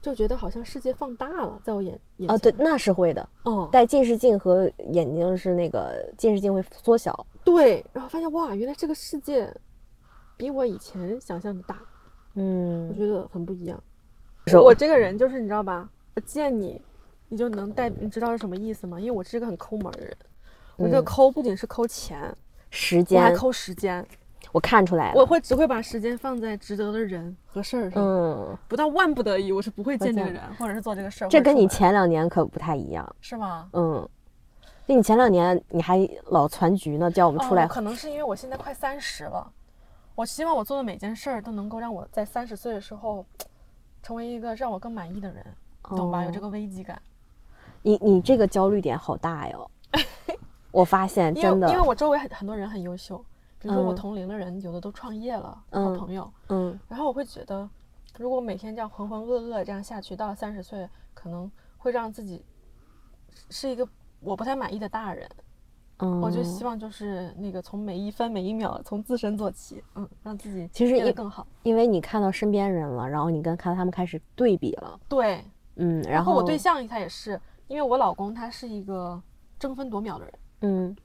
[0.00, 3.28] 就觉得好像世界放大了，在我眼眼啊，对，那是会的。
[3.44, 7.24] 哦，戴近视镜和眼睛是那个近视镜会缩小。
[7.44, 9.48] 对，然后发现哇，原来这个世界
[10.36, 11.80] 比我以前想象的大，
[12.34, 13.82] 我嗯，觉得很不一样。
[14.46, 16.80] 是我这个人就是你知道吧，我见你，
[17.28, 18.98] 你就能带，你知道是什么意思吗？
[18.98, 20.16] 因为我是一个很抠门儿的人，
[20.76, 22.34] 我这个嗯抠不仅是抠钱，
[22.70, 24.04] 时间我还抠时间，
[24.50, 25.20] 我看出来了。
[25.20, 31.28] 我会只会把时间放在值得的人和事儿上，嗯，不到万不得已，我是不会见这个人或者是做这个事儿。
[31.28, 33.16] 这跟你前两年可不太一样。
[33.20, 33.68] 是吗？
[33.74, 34.08] 嗯，
[34.86, 37.68] 那你前两年你还老攒局呢，叫我们出来哦。
[37.68, 39.48] 可能是因为我现在快三十了，
[40.14, 43.24] 我希望我做的每件事儿都能够让我在三十岁的时候，
[44.02, 45.44] 成为一个让我更满意的人，
[45.90, 46.24] 你懂吧？
[46.24, 47.00] 有这哦个危机感。
[47.82, 49.70] 你你这个焦虑点好大哟。
[50.70, 53.18] 我发现真的，因为我周围很很多人很优秀，
[53.58, 57.68] 比如说我嗯同龄的人，有的都创业了，好嗯朋友，嗯然后我会觉得，
[58.18, 62.44] 如果每天这样浑浑噩噩这样下去，到了三十岁，可能会让自己
[63.50, 63.86] 是一个
[64.20, 65.28] 我不太满意的大人。
[65.98, 71.46] 嗯，我就希望就是那个从每一分每一秒从自身做起，嗯，让自己其实也更好。
[71.62, 75.44] 因为你看到身边人了，然后你跟看他们开始对比了，对，
[75.76, 79.22] 嗯，然后后我对象他也是，因为我老公他是一个
[79.58, 80.34] 争分夺秒的人。
[80.62, 80.96] 嗯。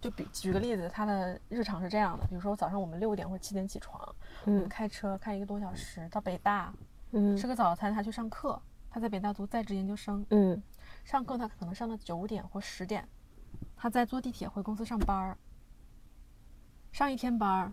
[0.00, 3.98] 就比举个例子，他的日常是这样的，比如说早上我们六点或者七点起床，
[4.44, 4.68] 我们嗯。
[4.68, 6.70] 开车开一个多小时到北大，
[7.12, 7.34] 嗯。
[7.34, 10.62] 吃个早餐，他去上课，他在北大读在职研究生，嗯。
[11.04, 13.08] 上课他可能上到九点或十点，
[13.76, 15.36] 他在坐地铁回公司上班儿，
[16.92, 17.72] 上一天班儿，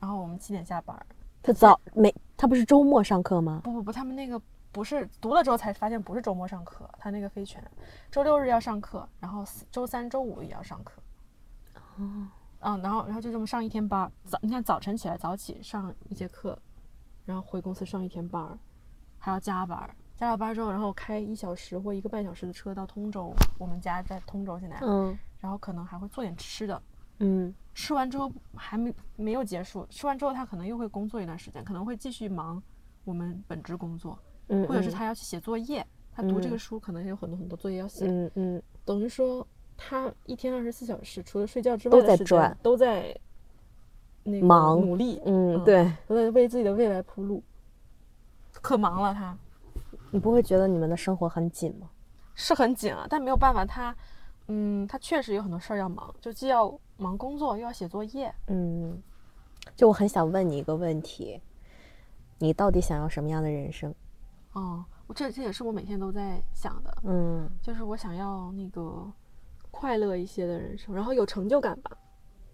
[0.00, 1.06] 然后我们七点下班儿。
[1.42, 3.60] 他早没他不是周末上课吗？
[3.62, 4.40] 不不不，他们那个
[4.72, 7.62] 不是读了之后才发现不是周末上课，他那个非全，
[8.10, 11.02] 周六日要上课，然后周三周五也要上课。
[11.74, 12.28] 哦，
[12.60, 16.58] 嗯，然后然后就这么上一天班儿，早你看早晨起来早起上一节课，
[17.26, 18.58] 然后回公司上一天班儿，
[19.18, 19.78] 还要加班
[20.24, 26.82] 儿，加了班儿之后，然后开一小时或一个半小时的车到通州，我们家在通州现在，嗯然后可能还会做点吃的，
[27.18, 27.54] 嗯。
[27.74, 32.62] 吃完之后还没没有结束，吃完之后他可能又会工作一段时间，可能会继续忙
[33.04, 36.58] 我们本职工作，嗯，或者是他要去写作业，他读这个嗯。
[36.58, 38.62] 书可能有很多很多作业要写，嗯嗯。
[38.84, 43.14] 等于说他一天二十四小时，除了睡觉之外的时间在转都在
[44.22, 47.42] 那个忙努力，嗯，嗯对都在为自己的未来铺路，
[48.52, 49.36] 可忙了他。
[50.14, 51.90] 你不会觉得你们的生活很紧吗？
[52.36, 53.92] 是很紧啊，但没有办法，他，
[54.46, 58.32] 嗯，他确实有很多事儿要忙，就既要忙工作，又要写作业。
[58.46, 59.02] 嗯，
[59.74, 61.42] 就我很想问你一个问题，
[62.38, 63.92] 你到底想要什么样的人生？
[64.52, 69.04] 哦，我这这也是我每天都在想的，嗯就是我想要那个
[69.72, 71.90] 快乐一些的人生，然后有成就感吧，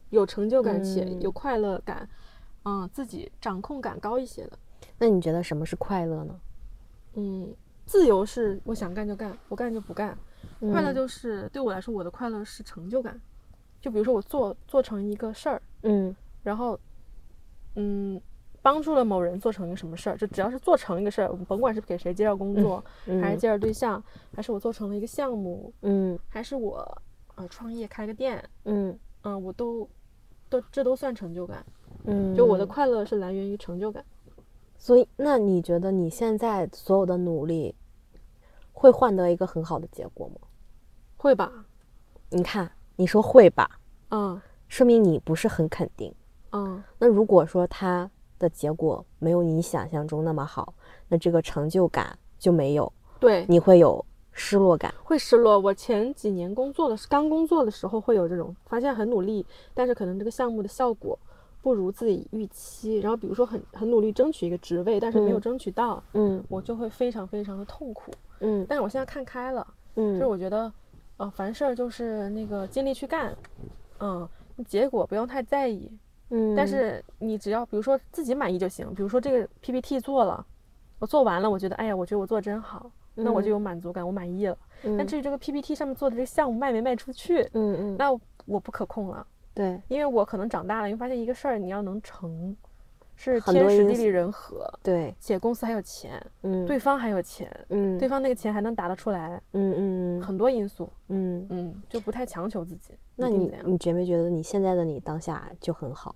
[0.08, 2.08] 有成就感且嗯有快乐感，
[2.62, 4.58] 嗯，自己掌控感高一些的。
[4.96, 6.34] 那你觉得什么是快乐呢？
[7.14, 7.54] 嗯，
[7.86, 10.16] 自由是我想干就干，不干就不干。
[10.60, 13.20] 快乐嗯就是对我来说，我的快乐是成就感。
[13.80, 16.78] 就比如说我做做成一个事儿，嗯然后，
[17.76, 18.20] 嗯，
[18.60, 22.84] 帮助了某人做成一个什么事儿，就只要是做成一个事儿，甭管是给谁介绍工作，
[23.22, 24.02] 还是介绍对象，
[24.34, 27.02] 还是我做成了一个项目，嗯还是我
[27.36, 29.88] 呃创业开个店，嗯嗯、我都
[30.48, 31.64] 都这都算成就感。
[32.04, 34.04] 嗯，就我的快乐是来源于成就感。
[34.82, 37.74] 所以，那你觉得你现在所有的努力
[38.72, 40.36] 会换得一个很好的结果吗？
[41.18, 41.52] 会吧？
[42.30, 46.14] 你看，你说会吧，嗯说明你不是很肯定。
[46.52, 50.72] 嗯，那如果说他的结果没有你想象中那么好，
[51.08, 54.94] 那这个成就感就没有，对，你会有失落感。
[55.04, 55.58] 会失落。
[55.58, 61.18] 我前几年工作的刚工作的时候会有这种，发现很努力，但是可能这个项目的效果
[61.62, 62.98] 不如自己预期。
[62.98, 68.12] 然后比如说很很努力争取一个职位，但是没有嗯争取到，嗯我就会非常非常的痛苦。
[68.40, 70.72] 嗯但是我现在看开了，嗯就是嗯我觉得，
[71.18, 73.36] 呃，凡事儿就是那个尽力去干，
[73.98, 74.28] 嗯，
[74.66, 75.90] 结果不用太在意。
[76.30, 80.46] 嗯，但是你只要比如说自己满意就行，比如说这个 PPT 做了，
[80.98, 84.56] 我做完了，我觉得哎呀，我觉得我做的真好，那我就有满足感，我满意了。
[84.82, 88.10] 但嗯至于这个 PPT 上面做的这个项目卖没卖出去，嗯嗯，那
[88.46, 92.56] 我不可控了，对因为我可能长大了，因为发现一个事儿你要能成，
[93.16, 99.74] 是天时地利人和，对，且公司还有钱，嗯对方还有钱，嗯对方那个钱还能打得出来，嗯
[100.18, 102.94] 嗯很多因素，嗯，嗯，就不太强求自己。
[103.16, 106.14] 那你你觉没觉得你现在的你当下就很好？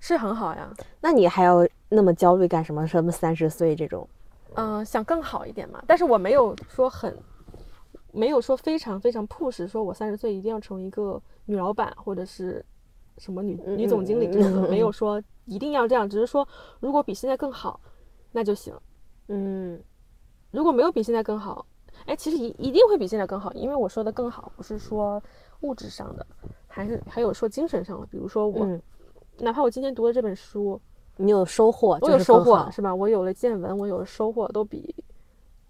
[0.00, 0.70] 是很好呀，
[1.00, 2.86] 那你还要那么焦虑干什么？
[2.86, 4.06] 什么三十岁这种？
[4.56, 7.16] 嗯、想更好一点嘛，但是我没有说很，
[8.12, 12.64] 没有说非常非常 push，说我三十岁一定要成为一个女老板或者是
[13.18, 16.46] 什么女嗯女总经理这种的，没有说一定要这样，只是说
[16.80, 17.80] 如果比现在更好，
[18.32, 18.74] 那就行。
[19.28, 19.80] 嗯
[20.50, 21.66] 如果没有比现在更好，
[22.06, 25.22] 哎，其实一一定会比现在更好，因为我说的更好不是说
[25.60, 26.26] 物质上的，
[26.66, 28.80] 还是还有说精神上的，比如说我，嗯，
[29.38, 30.80] 哪怕我今天读了这本书，
[31.16, 32.94] 你有收获，我就是有收获，是吧？
[32.94, 34.94] 我有了见闻，我有了收获，都比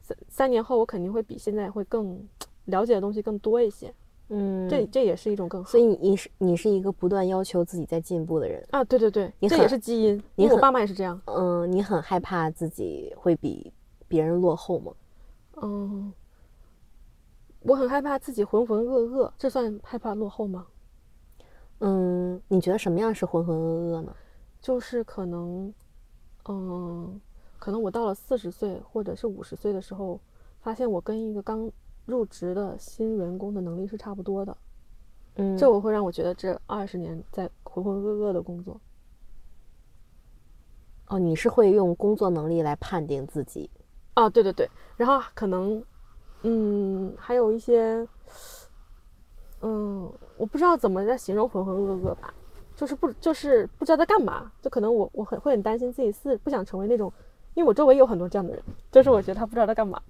[0.03, 2.23] 三三年后我肯定会比现在会更
[2.67, 3.95] 了解的东西更多一些。
[4.29, 5.71] 嗯，这这也是一种更好。
[5.71, 8.67] 所以你你是你是一个不断要求自己在进步的人。
[8.71, 11.21] 啊，对对对，这也是基因，你我爸妈也是这样。
[11.27, 13.73] 嗯，你很害怕自己会比
[14.09, 14.93] 别人落后吗？
[15.63, 16.13] 嗯，
[17.61, 20.67] 我很害怕自己浑浑噩噩，这算害怕落后吗？
[21.81, 24.15] 嗯，你觉得什么样是浑浑噩噩呢？
[24.61, 25.73] 就是可能，
[26.49, 27.21] 嗯，
[27.59, 30.19] 可能我到了四十岁或者是五十岁的时候，
[30.63, 31.71] 发现我跟一个刚
[32.07, 34.57] 入职的新员工的能力是差不多的，
[35.37, 38.81] 嗯，这我会让我觉得这二十年在浑浑噩噩的工作。
[41.09, 43.69] 哦，你是会用工作能力来判定自己。
[44.15, 45.85] 啊，对对对，然后可能，
[46.43, 48.07] 嗯，还有一些，
[49.61, 52.33] 嗯，我不知道怎么在形容浑浑噩噩吧，
[52.77, 57.13] 就是不就是不知道在干嘛，就可能我我很会很担心自己是不想成为那种，
[57.55, 58.63] 因为我周围有很多这样的人，
[58.93, 60.01] 就是我觉得他不知道在干嘛，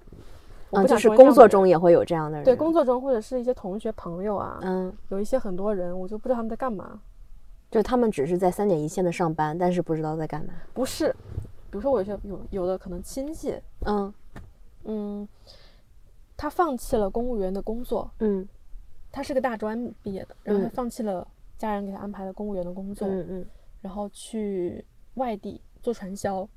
[0.74, 2.44] 我啊，不想就是工作中也会有这样的人。
[2.44, 7.00] 对工作中或者是一些同学朋友啊，嗯，有一些很多人，我就不知道他们在干嘛，
[7.70, 10.52] 就他们只是在三点一线的上班，但是不知道在干嘛。
[10.72, 11.14] 不是，
[11.70, 14.12] 比如说我有些有有的可能亲戚，嗯。
[14.86, 15.26] 嗯，
[16.36, 18.46] 他放弃了公务员的工作，嗯。
[19.10, 20.70] 他是个大专毕业的，然后他嗯。
[20.70, 23.46] 放弃了家人给他安排的公务员的工作，嗯嗯
[23.80, 24.84] 然后去
[25.14, 26.48] 外地做传销，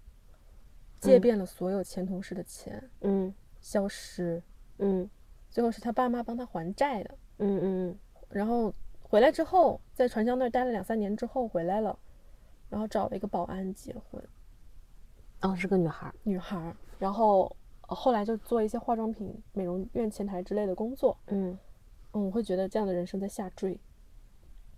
[0.99, 3.34] 借嗯遍了所有前同事的钱，嗯
[3.67, 4.41] 消失，
[4.77, 5.10] 嗯
[5.49, 7.17] 最后是他爸妈帮他还债的。
[7.39, 7.99] 嗯嗯
[8.30, 11.99] 然后回来之后，在传销那儿待了两三年之后回来了，
[12.69, 14.23] 然后找了一个保安结婚，
[15.41, 16.15] 哦，是个女孩儿。
[16.23, 17.53] 女孩儿，然后
[17.89, 21.17] 呃后来就做一些化妆品、美容院前台之类的工作。
[21.27, 21.58] 嗯
[22.13, 23.77] 嗯，我会觉得这样的人生在下坠，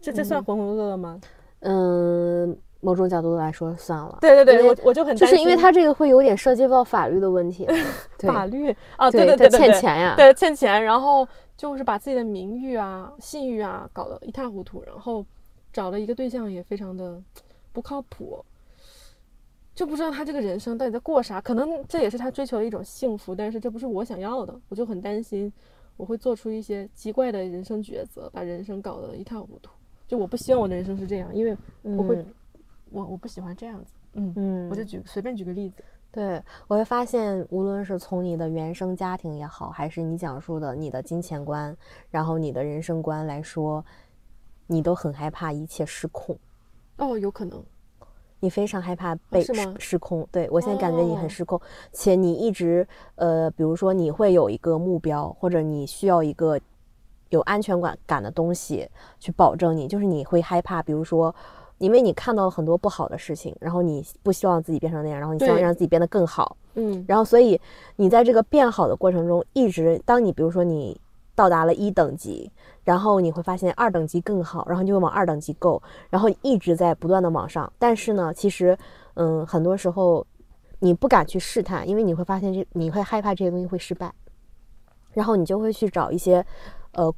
[0.01, 1.21] 这这算浑浑噩噩吗？
[1.59, 4.17] 嗯，某种角度来说算了。
[4.21, 7.65] 对对对，我我就很，就是因为他这个会有点涉及到法律的问题，
[8.17, 15.25] 对法律啊，对对对他对对，欠钱呀，对欠钱，然后就是把自己的名誉啊、信誉啊搞得一塌糊涂，然后
[15.73, 17.21] 找了一个对象也非常的
[17.73, 18.43] 不靠谱，
[19.75, 21.41] 就不知道他这个人生到底在过啥。
[21.41, 25.51] 可能这也是他追求的一种幸福，但是这不是我想要的，我就很担心
[25.97, 29.69] 我会做出一些奇怪的人生抉择，把人生搞得一塌糊涂。
[30.07, 32.25] 就我不希望我的人生是这样，因为我会，
[32.91, 33.93] 我我不喜欢这样子。
[34.13, 35.83] 嗯嗯，我就举随便举个例子。
[36.11, 41.77] 对，我会发现，无论是从你的原生家庭也好，还是你讲述的你的金钱观，
[42.09, 43.85] 然后你的人生观来说，
[44.65, 46.35] 你都很害怕一切失控。
[46.97, 47.63] 哦，有可能，
[48.39, 50.27] 你非常害怕被失失控。
[50.31, 56.59] 对我现在感觉你很失控，且你一直呃，比如说你会有一个目标，或者你需要一个
[57.29, 61.35] 有安全感感的东西去保证你，就是你会害怕，比如说。
[61.79, 67.59] 因为你看到了很多不好的事情，然后你不希望自己变成那样，然后你希望让自己变得更好，嗯，然后所以
[67.95, 70.99] 你在这个变好的过程中，一直当你比如说你
[71.35, 72.51] 到达了一等级，
[72.83, 77.71] 然后你会发现二等级更好，然后就会往二等级够，然后一直在不断的往上。
[77.79, 78.77] 但是呢，其实，
[79.13, 80.25] 嗯，很多时候
[80.79, 84.13] 你不敢去试探，因为你会发现这你会害怕这些东西会失败，
[85.13, 86.45] 然后你就会去找一些，
[86.91, 87.13] 呃，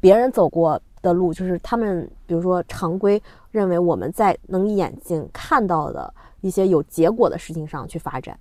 [0.00, 0.80] 别人走过。
[1.02, 8.38] 的路就是他们，比如说常规认为我们在能眼睛看到的一些有结果的事情上去发展，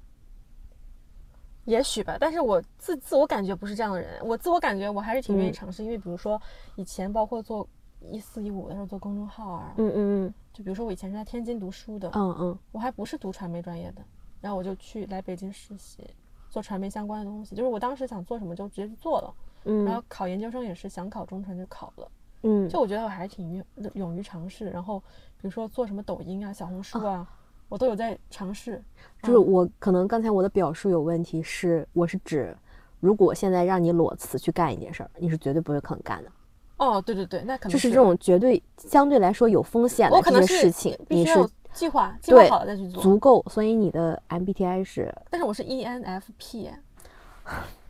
[1.65, 2.17] 也许吧。
[2.19, 5.84] 但是我自自我感觉不是这样的人，我自我感觉我还是挺愿意尝试。
[5.84, 6.41] 因为比如说
[6.76, 7.67] 以前包括做
[8.02, 14.02] 一四一五的时候做公众号啊，嗯嗯嗯，就比如说我以前是在天津读书的，嗯嗯，我还不是读传媒专业的，
[14.41, 16.04] 然后我就去来北京实习，
[16.50, 17.56] 做传媒相关的东西。
[17.56, 19.34] 就是我当时想做什么就直接去做了，
[19.65, 22.10] 嗯，然后考研究生也是想考中传就考了。
[22.43, 27.28] 嗯，就我觉得我还是挺勇勇于尝试，然后比如说做什么抖音啊、小红书啊，
[27.67, 28.82] 我都有在尝试。
[29.23, 32.56] 就是我可能刚才我的表述有问题，是我是指，
[32.99, 36.32] 如果现在让你裸辞去干一件事儿，你是绝对不会肯干的。
[36.78, 41.34] 哦，对对对，那可能就是这种绝对相对来说有风险的这些事情，你是
[41.73, 43.43] 计划计划好了再去做，足够。
[43.49, 45.13] 所以你的 MBTI 是？
[45.30, 46.69] 但是我是 ENFP，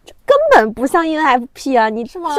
[0.03, 1.87] 这根本不像 ENFP 啊！
[1.87, 2.31] 你是吗？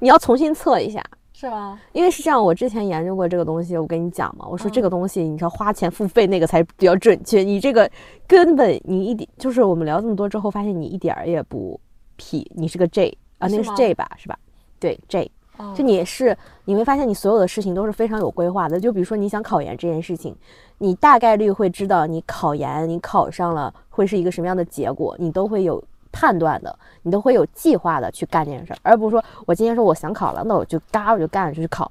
[0.00, 1.04] 你要重新测一下。
[1.38, 1.78] 是吧？
[1.92, 7.42] 因为是这样，我之前研究过这个东西，我跟你讲嘛，我说这个东西，你知道花钱付费那个才比较准确。
[7.44, 7.88] 你这个
[8.26, 11.78] 根本你一点就是我们聊这么多之后，发现你一点儿也不
[12.16, 14.36] P，你是个 J 啊，那个是 J 吧，是吧？
[14.80, 15.30] 对 J，
[15.76, 18.80] 就你是你会发现你所有的事情都是非常有规划的。
[18.80, 20.34] 就比如说你想考研这件事情，
[20.78, 25.80] 你大概率会知道你考研你考上了会是一个什么样的结果，你都会有。
[26.18, 31.90] 判断的，你都会有计划的去干这件事儿，而不是说我今天说我想考了，那我就嘎我就干就去考，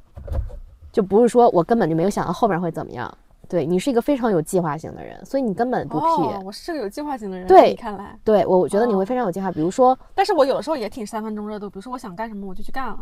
[0.92, 3.18] 就不是说我根本就没有想到后面会怎么样。
[3.48, 6.06] 对你是一个非常有计划性的人，所以你根本不 P。
[6.44, 7.48] 我是个有计划型的人。
[7.48, 9.50] 对，看来，对我觉得你会非常有计划。
[9.50, 13.00] 比如说，但是我有的时候也挺三分钟热度，比如说我想干什么我就去干了。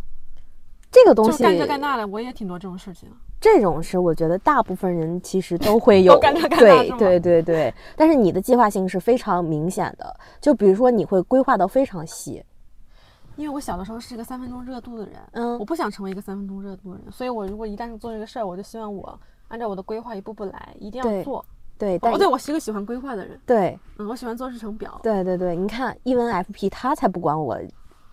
[0.92, 3.10] 这个东西干这干那的，我也挺多这种事情。
[3.46, 6.20] 这种是我觉得大部分人其实都会有，
[6.58, 7.72] 对对对对。
[7.96, 12.44] 但是你的计划性是非常明显的，就比如说你会规划到非常细。
[13.36, 19.16] 因为我小的时候是一个三分钟热度的人，嗯，我不想成为一个三分钟热度的人，所以我如果一旦做这个事儿，我就希望我
[19.50, 21.46] 按照我的规划一步步来，一定要做。
[21.78, 23.40] 对，哦，对我是一个喜欢规划的人。
[23.46, 25.00] 对，嗯，我喜欢做日程表。
[25.04, 27.60] 对对对，你看 ENFP 他才不管我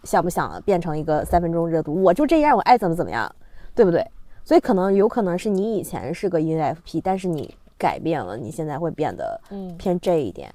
[0.04, 3.34] 想不想变成一个三分钟热度，我就这样，我爱怎么怎么样。
[3.74, 4.06] 对不对？
[4.44, 9.40] 所以可能有可能是你以前是个 ENFP，但是你改变了，你现在会变得
[9.78, 10.52] 偏 J 一点。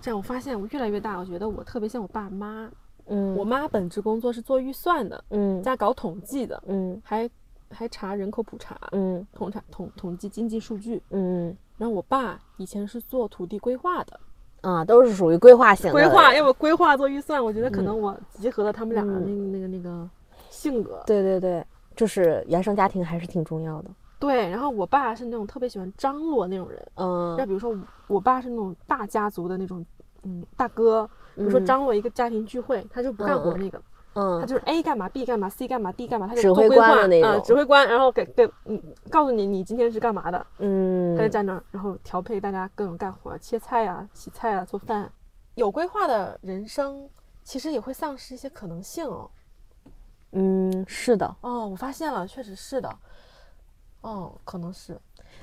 [0.00, 2.70] 这样我发现我越来越大，我觉得我特别像我爸妈。
[3.12, 7.28] 嗯，我妈本职工作是做预算的，嗯，加搞统计的，嗯，还
[7.68, 11.56] 还查人口普查，嗯，统查统统计经济数据，嗯。
[11.76, 14.20] 然后我爸以前是做土地规划的，
[14.60, 15.92] 啊，都是属于规划型的。
[15.92, 20.08] 规划，要不规划做预算，我觉得可能我集合了他们俩的那个那个那个
[20.48, 21.02] 性格。
[21.06, 21.64] 对对对。
[22.00, 24.48] 就是原生家庭还是挺重要的，对。
[24.48, 27.36] 然后我爸是那种特别喜欢张罗那种人，嗯。
[27.36, 29.84] 就比如说我爸是那种大家族的那种，
[30.22, 31.06] 嗯，大哥。
[31.36, 33.80] 比如说张罗一个家庭聚会，他就不干活那个，
[34.14, 37.86] 嗯，他就是 A 干嘛，B 干嘛，C 干嘛，D 干嘛，他就指挥官的那种，指挥官。
[37.86, 45.12] 然后给给嗯，告诉你你今天是干嘛的，嗯，他就在那儿，然后调配大家各种干活，切菜啊，洗菜啊，做饭。
[45.54, 47.06] 有规划的人生
[47.44, 49.30] 其实也会丧失一些可能性哦。
[50.32, 52.98] 嗯，是的，哦，我发现了，确实是的，
[54.02, 54.96] 哦，可能是，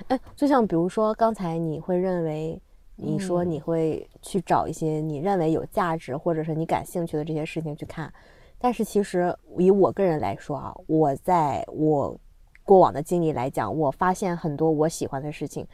[0.08, 2.62] 哎，就像比如说刚才你会认为，
[2.96, 8.12] 你说你会去找一些你认为有价值或者是你感兴趣的这些事情去看，
[8.58, 12.18] 但是其实以我个人来说啊，我在我
[12.64, 15.68] 过往的经历来讲，我发现很多我喜欢的事情，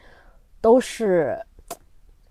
[0.60, 1.40] 都是，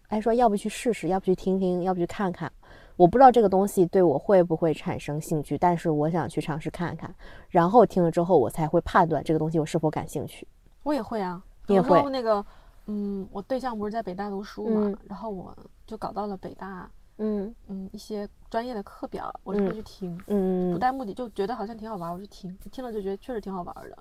[0.10, 2.52] 哎，说要不去试试，要不去听听，要不去看看。
[2.96, 7.14] 我不知道这个东西对我会不会产生兴趣，但是我想去尝试看看，
[7.50, 10.48] 然后听了之后，我才会判断这个东西我是否感兴趣。
[10.84, 12.46] 我也会啊，你也会那个，
[12.86, 15.56] 嗯，我对象不是在北大读书嘛，嗯然后我
[15.88, 23.98] 就搞到了北大，嗯嗯，一些专业的课表，我就会嗯去听，嗯不嗯，带目的，就觉得好像挺好玩儿，我就听，听了就觉得确实挺好玩儿的。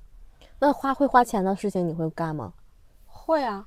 [0.59, 2.53] 那花会花钱的事情你会干吗？
[3.07, 3.67] 会啊，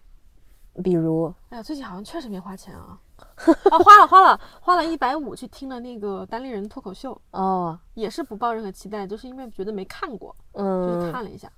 [0.84, 3.00] 比如，哎呀，最近好像确实没花钱啊，
[3.36, 11.52] 啊， 花了花了花了一百五去听了那个单立人脱口秀，哦，也是不抱任何期待，就是因为觉得没看过，就嗯是看了一下。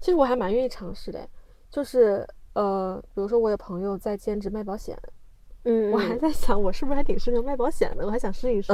[0.00, 1.28] 其实我还蛮愿意尝试的，
[1.70, 4.96] 就是呃，比如说我有朋友在兼职卖保险，
[5.64, 8.72] 嗯，我还在想我是不是还挺适合卖保险的，我还想试一试。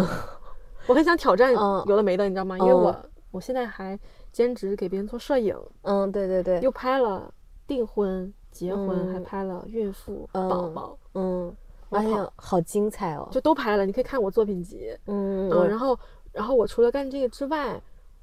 [0.86, 1.82] 我很想挑战嗯。
[1.86, 2.58] 有的没的，你知道吗？
[2.58, 2.76] 因为嗯。
[2.76, 3.98] 我我现在还
[4.30, 7.32] 兼职给别人做摄影，嗯，对对对，又拍了
[7.66, 11.56] 订婚、结婚，还嗯拍了孕妇、嗯宝宝，嗯，
[11.98, 13.86] 我跑发现好精彩哦，就都拍了。
[13.86, 14.96] 你可以看我作品集。
[15.06, 15.98] 嗯嗯，然后
[16.32, 17.74] 然后我除了干这个之外，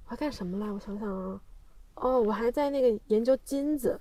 [0.06, 0.74] 我还干什么了？
[0.74, 1.42] 我想想啊，
[1.96, 4.00] 哦，我还在那个研究金子。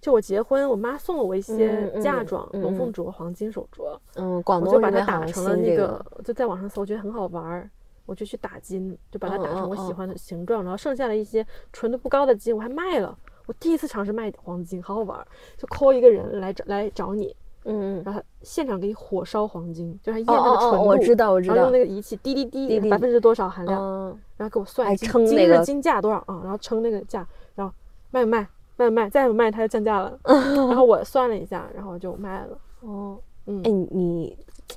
[0.00, 7.70] 就我结婚，我妈送了我一些嫁妆，嗯嗯龙凤镯、黄金手镯，嗯，广我就把它打成了那个，就在网上搜，我觉得很好玩儿，
[8.04, 13.16] 我就去打金，就把它打成我喜欢的形状，然后剩下的一些纯度不高的金我还卖了。
[13.46, 15.26] 我第一次尝试卖黄金，好好玩儿，
[15.56, 17.34] 就 call 一个人来找来找你，
[17.64, 27.72] 嗯嗯，然后现场给你火烧黄金，就是验那个纯度，哦哦，我知道我知道然后用，那个仪器滴滴滴百分之多少含量，嗯然后给我算称那个金价多少啊，然后称那个价，然后
[28.10, 28.46] 卖不卖，
[28.76, 30.18] 卖不卖，再不卖它就降价了。
[30.24, 32.58] 然后我算了一下，然后就卖了。
[32.82, 34.36] 哦，嗯哎，，你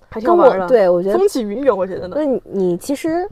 [0.09, 2.15] 还挺跟好玩的，，我对我觉得风起云涌，我觉得呢。
[2.17, 3.27] 那你你其实，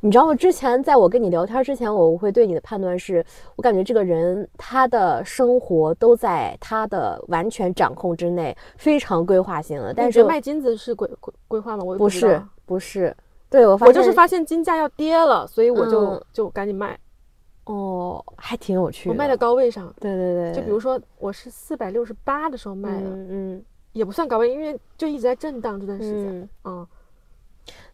[0.00, 0.34] 你知道吗？
[0.34, 3.24] 之前在我跟你聊天之前，我会对你的判断是，
[3.56, 9.92] 我感觉这个人他的生活都在他的完全掌控之内，非常规划性的。
[9.92, 11.84] 但是卖金子是规规规划吗？
[11.84, 13.14] 我也不是不是，
[13.48, 16.98] 对我发现我就是发现金价要跌了，所以我就、嗯就赶紧卖。
[17.64, 26.40] 哦，还挺有趣我卖在高位上，对对对，就比如说我是四百六十八的时候卖的，嗯嗯也不算高位，因为就一直在震荡这段时间。
[26.40, 26.48] 嗯。
[26.64, 26.86] 嗯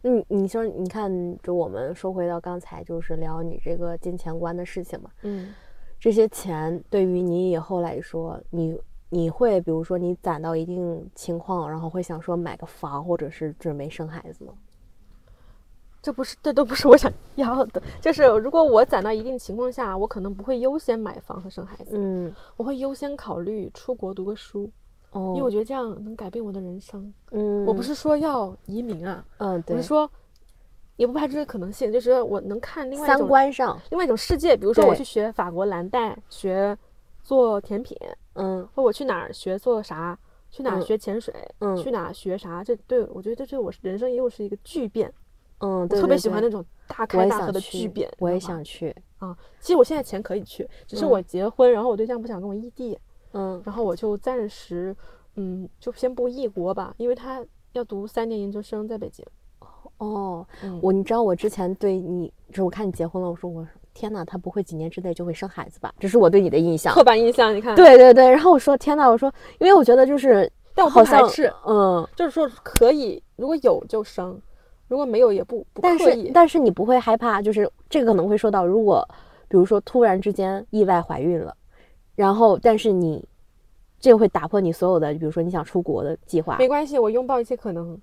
[0.01, 5.09] 那你你说，你看，就我们说回到刚才，就是聊你这个金钱观的事情嘛。
[5.23, 5.53] 嗯，
[5.99, 14.53] 这些钱对于你以后来说，你你会比如说你攒到一定情况，然后会想说买个房，或者是准备生孩子吗？
[15.99, 17.81] 这不是这都不是我想要的。
[17.99, 24.71] 就是如果我攒到一定情况下，我可能不会优先买房和生孩子，嗯，我会优先考虑出国读个书，
[25.17, 27.13] 哦，因为我觉得这样能改变我的人生。
[27.31, 30.09] 嗯，我不是说要移民啊，嗯，对我是，说
[30.95, 36.77] 也不排除这个可能性，就是我能看另外一三种观上，另外一种世界，比如说我去学法国蓝带，学
[37.23, 37.97] 做甜品，
[38.33, 40.17] 嗯或我去哪儿学做啥，
[40.49, 45.11] 去哪学潜水，嗯去哪儿学啥，这对我觉得这对我人生又是一个巨变。
[45.59, 49.35] 嗯，我对对特别喜欢那种大开大合的巨变，我也想去，啊。
[49.59, 52.95] 其实我现在钱可以去，只是嗯我结婚，然后我对象不想跟我异地，
[53.33, 54.95] 嗯然后我就暂时，
[55.35, 59.25] 嗯，就先不异国吧，因为他要读三年研究生，在北京。
[59.97, 65.93] 哦，嗯我你知道我之前对你，就是我看你结婚了，我说我天呐，他不会几年之内就会生孩子吧？
[65.99, 66.93] 这是我对你的印象。
[66.93, 74.39] 刻板印象，你看，，对对对，然后我说天呐，我说，因为我觉得就是，但我不好像排斥，嗯，就是说可以，如果有就生，
[74.87, 76.31] 如果没有也不不但是。
[76.31, 79.07] 但是你不会害怕，就是这个可能会说到，如果
[79.47, 81.55] 比如说突然之间意外怀孕了，
[82.17, 83.23] 然后但是你
[83.99, 86.57] 这个会打破你所有的，比如说你想出国的计划。
[86.57, 87.97] 没关系，我拥抱一切可能。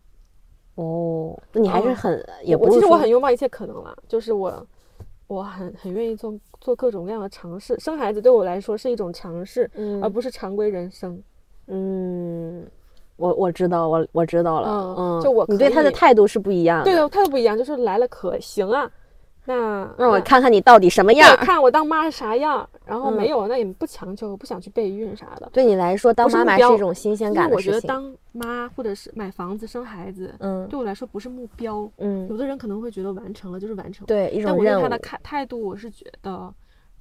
[0.76, 4.66] 哦，那你还是嗯很、也我其实我很拥抱一切可能了，就是我，
[5.26, 7.78] 我很很愿意做做各种各样的尝试。
[7.78, 11.20] 生孩子对我来说是一种尝试，嗯而不是常规人生。
[11.66, 12.64] 嗯，
[13.16, 16.84] 我我知道，我我知道了，嗯嗯，就我你对他的态度是不一样的。
[16.84, 18.90] 对的，态度不一样，就是来了可行啊，
[19.46, 21.36] 那让我看看你到底什么样儿。
[21.44, 25.48] 看我当妈是啥样，然后嗯没有那也不强求，不想去备孕啥的。
[25.52, 27.88] 对你来说，当妈妈是一种新鲜因为我觉得感的事情。
[27.88, 31.88] 当妈或者是买房子、生孩子，嗯对我来说不是目标。
[31.98, 34.98] 嗯，有的人可能会觉得完成了就是完成了，对，一但种任务我对他的。
[34.98, 36.52] 看态度，我是觉得，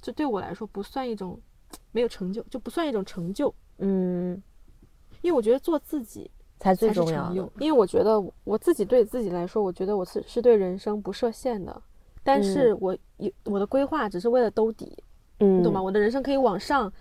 [0.02, 1.40] 这对我来说不算一种
[1.92, 4.40] 没有成就，就不算一种成就，嗯，
[5.22, 6.30] 因为我觉得做自己
[6.60, 7.32] 才最重要。
[7.58, 11.82] 因为我觉得我自己对自己来说，我觉得我是是对人生不设限的，
[12.24, 14.96] 但是我有我的规划只是为了兜底，
[15.38, 15.80] 嗯，你懂吗？？
[15.80, 16.92] 我的人生可以往上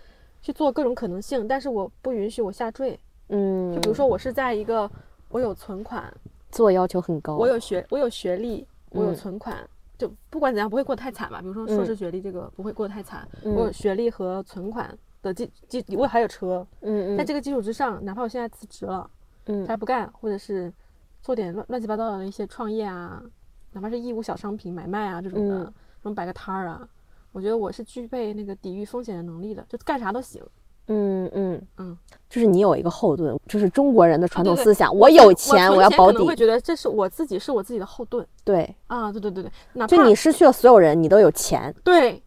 [0.41, 2.99] 去做各种可能性，但是我不允许我下坠。
[3.29, 4.89] 嗯，就比如说，我是在一个
[5.29, 6.13] 我有存款，
[6.51, 7.37] 自我要求很高。
[7.37, 9.57] 我有学，我有学历，我有嗯存款，
[9.97, 11.39] 就不管怎样不会过得太惨吧。
[11.41, 19.09] 比如说硕嗯士学历这个不会过得太惨，嗯我有学历和存款的基基，我还有车，嗯嗯，在这个基础之上，哪怕我现在辞职了，
[19.45, 20.71] 嗯啥不干，或者是
[21.21, 23.23] 做点乱乱七八糟的一些创业啊，
[23.73, 26.87] 哪怕是义乌小商品买卖啊这种的，嗯什么摆个摊儿啊，
[27.31, 30.41] 我觉得我是具备那个抵御风险的能力的，就干啥都行。
[30.87, 31.97] 嗯嗯嗯，
[32.29, 36.35] 就是你有一个后盾，就是中国人的传统对对思想，我有钱，我要保底存钱可能会。
[36.35, 41.73] 觉得这是我自己是我自己的后盾对，啊，对对对对，哪怕就你失去了所有人，你都有钱。
[41.85, 42.21] 对，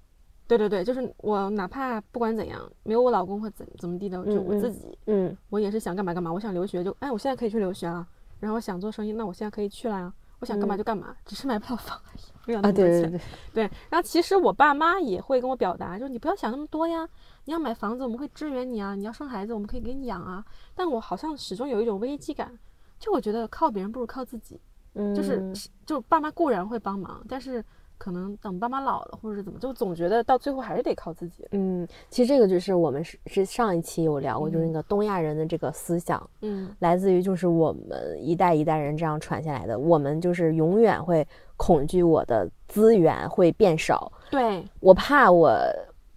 [0.49, 6.33] 对对对，就是我哪怕不管怎样，没有我老公或怎怎么地的，就我自己，嗯我也是想干嘛干嘛。
[6.33, 8.07] 我想留学就，哎，我现在可以去留学了。
[8.41, 10.13] 然后想做生意，那我现在可以去了呀。
[10.39, 13.03] 我想干嘛就干嘛，只是买不了房而已，没有那啊，么多钱。
[13.03, 13.21] 对对对，
[13.55, 17.09] 对，然后其实我爸妈也会跟我表达，就是你不要想那么多呀，
[17.45, 20.45] 你要买房子我们会支援你啊，你要生孩子我们可以给你养啊。
[20.75, 22.57] 但我好像始终有一种危机感，
[22.99, 24.61] 就我觉得靠别人不如靠自己，
[24.95, 25.43] 嗯，就是
[25.87, 27.65] 就爸妈固然会帮忙，但是
[27.99, 31.47] 可能等爸妈老了或者是怎么，就总觉得到最后还是得靠自己。
[31.53, 34.75] 嗯，其实这个就是我们是是上一期有聊过，就是那嗯。
[34.75, 36.69] 个东亚人的这个思想，嗯。
[36.81, 39.79] 来自于就是我们一代一代人这样传下来的。
[39.79, 41.27] 我们就是永远会
[41.57, 44.65] 恐惧我的资源会变少，对。
[44.81, 45.59] 我怕我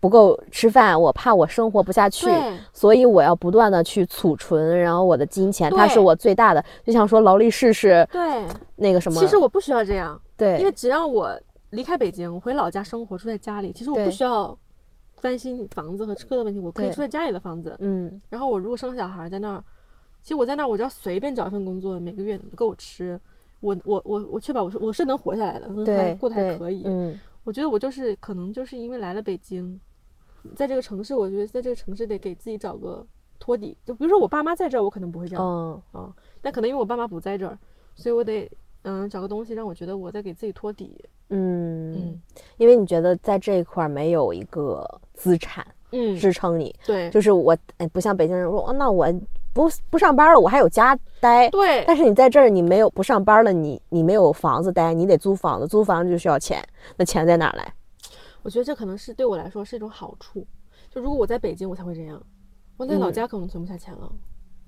[0.01, 2.29] 不够吃饭，我怕我生活不下去，
[2.71, 11.37] 所以我要不断的去储存，然后我的金钱它是我最大的，就像说劳力士是对，那个什么，其实我不需要这样，对，因为只要我
[11.71, 14.57] 离开北京，我回老家生活，住在家里，其实我不需要
[15.21, 17.75] 担心房子和车的问题，我可以住在家里的房子。
[17.79, 19.63] 嗯然后我如果生小孩在那儿，
[20.21, 23.19] 其实我在那儿，我只要随便找一份工作，每个月够我吃，
[23.59, 25.67] 我我我我确保我是我是能活下来的，
[26.15, 26.83] 过得还可以。
[26.85, 29.79] 嗯我觉得我就是可能就是因为来了北京，
[30.55, 33.05] 在这个城市，我觉得在这个城市得给自己找个
[33.39, 33.75] 托底。
[33.85, 37.57] 就比如说我爸妈在这儿，我可能不会这样嗯啊，但可能因为我爸妈不在这儿，
[37.95, 38.49] 所以我得
[38.83, 41.03] 嗯找个东西让我觉得我在给自己托底。
[41.29, 42.21] 嗯嗯，
[42.57, 49.07] 因为你觉得在这一块儿没有一个资产嗯，支撑你，对就是我哎，不像北京人说，哦那我
[49.53, 51.49] 不不上班了，我还有家待。
[51.49, 56.63] 对但是你在这儿，你没有不上班了，你你没有房子待，你得租房子，租房子就需要钱，
[56.97, 57.73] 那钱在哪儿来？
[58.41, 60.45] 我觉得这可能是对我来说是一种好处。
[60.89, 62.21] 就如果我在北京，我才会这样。
[62.77, 64.11] 我在老嗯家可能存不下钱了，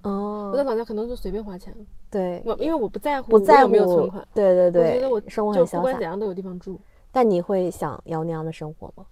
[0.04, 1.76] 哦我在老家可能就随便花钱，
[2.10, 5.78] 对，我因为我不在乎不在乎我没有存款，对对对，我觉得我生活就很潇洒。
[5.78, 6.80] 不管怎样都有地方住。
[7.12, 9.06] 但你会想要那样的生活吗？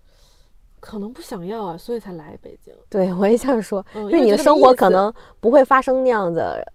[0.79, 2.73] 可能不想要啊，所以才来北京。
[2.89, 6.65] 对，我也想说，嗯，就是你的生活可能不会发生那样的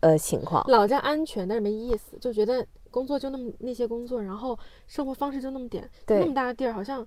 [0.00, 0.64] 呃情况。
[0.68, 7.06] 老家安全，但是没意思，就觉得工作就那么那些工作，然后生活方式就那么点，对那么大的地儿，好像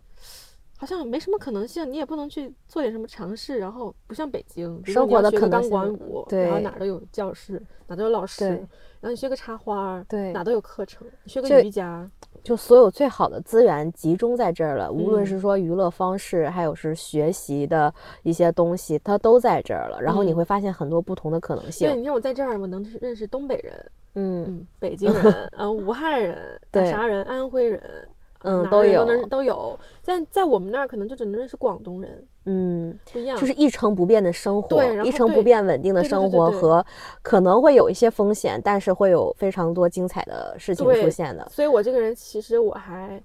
[0.79, 12.09] 好像没什么可能性，你也不能去做点什么尝试，然后不像北京，比如说生活的你要学钢可能性管舞，对然后哪儿都有教室，哪儿都有老师，然后你学个插花儿，对哪都有课程，学个瑜伽，
[12.43, 19.99] 就所有最好的资源集中在这儿了，无论嗯是说娱乐方式，还有是学习的一些东西，它都在这儿了。
[19.99, 28.07] 然后你嗯会发现很多不同的可能性对，你看我在这儿，我能认识东北人，嗯嗯，北京人，呃，武汉人，对大沙人，安徽人，
[28.43, 36.85] 嗯，都有都，有，在在我们那儿可能就只能认识广东人，嗯，不一样，就是一成不变的生活对，一成不变稳定的生活和
[37.21, 41.47] 可能会有一些风险，但是会有非常多精彩的事情出现的。
[41.49, 43.21] 所以我这个人其实我还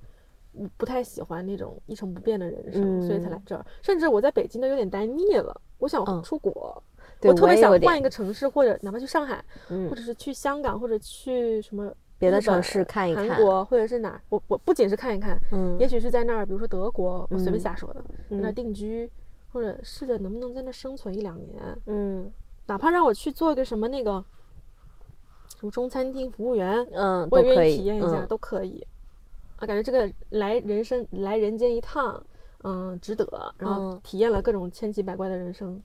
[0.53, 3.33] 不不太喜欢那种一成不变的人生，所以才嗯。
[3.33, 3.65] 来这儿。
[3.83, 6.83] 甚至我在北京都有点待腻了，我想嗯出国，
[7.21, 9.89] 对我特别想换一个城市，或者哪怕去上海，嗯。
[9.89, 11.93] 或者是去香港，或者去什么
[12.23, 14.21] 别的城市看一看韩国或者是哪儿。
[14.29, 18.01] 我我不仅是看一看，嗯也许是在那儿，比如说德国，我随便嗯瞎说的，
[18.31, 19.11] 在那儿嗯定居，
[19.53, 22.31] 或者试着能不能在那儿生存一两年，嗯
[22.67, 24.25] 哪怕让我去做个什么那个
[25.59, 28.87] 什么中餐厅服务员，嗯，我也愿意体验一下，嗯都可以。
[29.57, 32.25] 啊，感觉这个来人生来人间一趟，
[32.63, 33.27] 嗯，值得。
[33.59, 35.83] 然后嗯体验了各种千奇百怪的人生。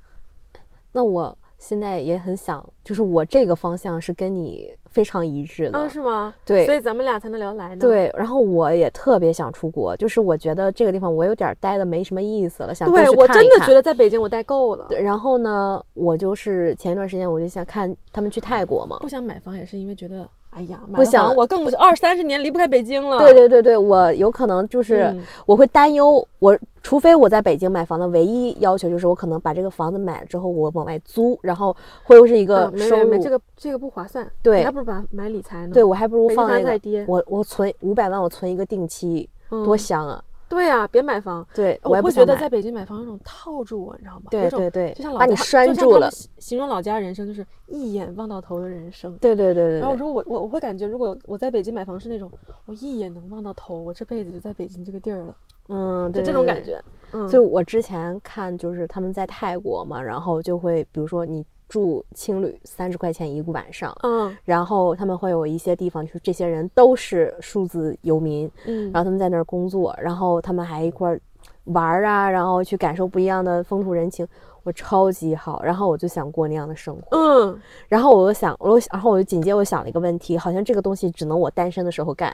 [0.91, 6.33] 那我现在也很想，就是我这个方向是跟你非常一致的，啊，是吗？
[6.45, 8.11] 对所以咱们俩才能聊得来呢。，对。
[8.15, 18.97] 然后我也特别想出国，就是我觉得这个地方我有点待的没什么意思了，想对我真的觉得在北京我待够了，对，然后呢，我就是前一段时间我就想看他们去泰国嘛。
[18.99, 23.19] 不想买房也是因为觉得，哎呀，买不想我更不想二三十年离不开北京了。
[23.19, 33.07] 对对对对，我有可能就是嗯我会担忧，我除非我在北京买房的唯一要求就是我可能把这个房子买了之后我往外租，然后会是一个收入。
[33.07, 34.27] 没没，这个这个不划算。
[34.41, 35.73] 对你还不如把买理财呢。
[35.73, 40.23] 对我还不如放那个，房子还跌，我我存五百万，我存一个定期，多嗯香啊！
[40.49, 41.45] 对啊，别买房。
[41.53, 44.25] 对我会觉得在北京买房有种套住我，你知道吗？
[44.29, 46.09] 对对对就像，老把你家拴住了。
[46.11, 49.17] 形形容老家人生就是一眼望到头的人生。
[49.17, 52.31] 对对对对对，然后我说我我我会感觉，如果我在北京买房是那种
[52.65, 55.35] 我一眼能望到头，我这辈子就在北京这个地儿了，
[55.69, 56.81] 嗯，对就这种感觉。
[57.11, 71.19] 嗯，就我之前看，就是他们在泰国嘛，然后就会比如说你住青旅三十块钱一个晚上，嗯然后他们会有一些地方，就是这些人都是数字游民，嗯然后他们在那儿工作，然后他们还一块儿
[71.65, 74.25] 玩儿啊，然后去感受不一样的风土人情，
[74.63, 75.61] 我超级好。
[75.61, 77.17] 然后我就想过那样的生活。
[77.17, 77.59] 嗯，
[77.89, 82.33] 然后我又想，我又然后我就紧接着我想了一个问题，好像这个东西只能我单身的时候干。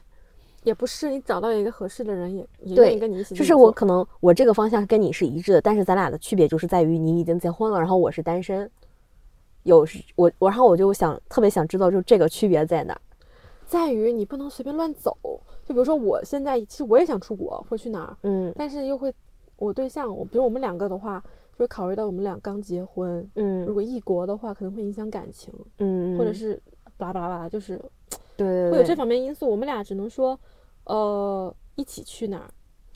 [0.63, 3.35] 也不是，你找到一个合适的人也也愿意跟你一起。
[3.35, 8.69] 就是我可能我这个方向跟你是一致的，但是咱俩的区别就是在于你已经结婚了，然后我是单身。
[9.63, 13.01] 有时我我然后我就想特别想知道，就这个区别在哪儿？
[13.65, 15.17] 在于你不能随便乱走。
[15.65, 19.13] 就比如说我现在其实我也想出国或去哪儿，嗯但是又会
[19.55, 26.61] 我对象，我比如我们两个的话，就会考虑到我们俩刚结婚，如嗯果异国的话可能会影响感情，嗯，或者是
[26.97, 27.81] 巴拉巴拉巴拉，就是
[28.35, 29.49] 对，会有这方面因素。
[29.49, 30.37] 我们俩只能说，
[30.83, 32.49] 呃，一起去哪儿，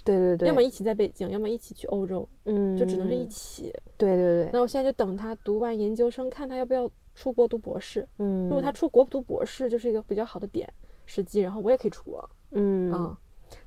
[0.08, 3.74] 对对对，要么一起在北京，要么一起去欧洲，嗯就只能是一起。
[3.98, 8.08] 对对对，那我现在就等他读完研究生，看他要不要出国读博士。
[8.20, 10.72] 嗯，如果他出国读博士，就是一个比较好的点
[11.06, 12.30] 时机，然后我也可以出国。
[12.52, 13.18] 嗯啊，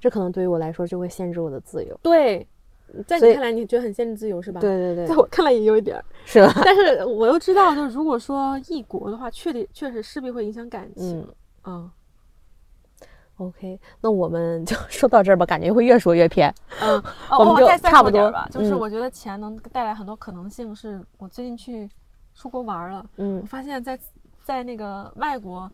[0.01, 1.99] 这可能对于我来说就会限制我的自由。
[2.03, 2.47] 对，
[3.07, 6.05] 在你看来，你觉得很限制自由是吧？，对对对，在我看来也有一点儿。
[6.24, 6.53] 是吧？
[6.64, 11.26] 但是我又知道，就是如果说异国的话，确定确实势必会影响感情。
[11.64, 11.91] 嗯
[13.41, 16.53] OK，那我们就 说到这儿吧，感觉会越说越偏。
[16.82, 17.03] 嗯，
[17.38, 18.47] 我们就差不多吧。
[18.51, 20.74] 就是嗯我觉得钱能带来很多可能性。
[20.74, 21.88] 是我最近去
[22.34, 23.99] 出国玩儿了，嗯我发现在
[24.45, 25.70] 在那个外国，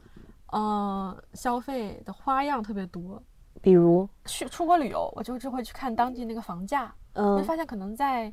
[0.53, 3.21] 呃，消费的花样特别多。
[3.61, 8.33] 比如，去出国旅游，我就就会去看当地那个房价，会嗯发现可能在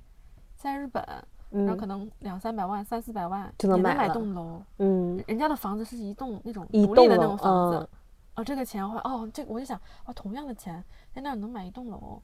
[0.55, 1.03] 在日本，
[1.49, 4.61] 然后可嗯能两三百万、三四百万就能买买栋楼。
[4.77, 7.87] 嗯人家的房子是一栋那种一独立的那种房子嗯，
[8.35, 12.21] 哦，这个钱花哦，这个我就想，哦，同样的钱在那儿能买一栋楼，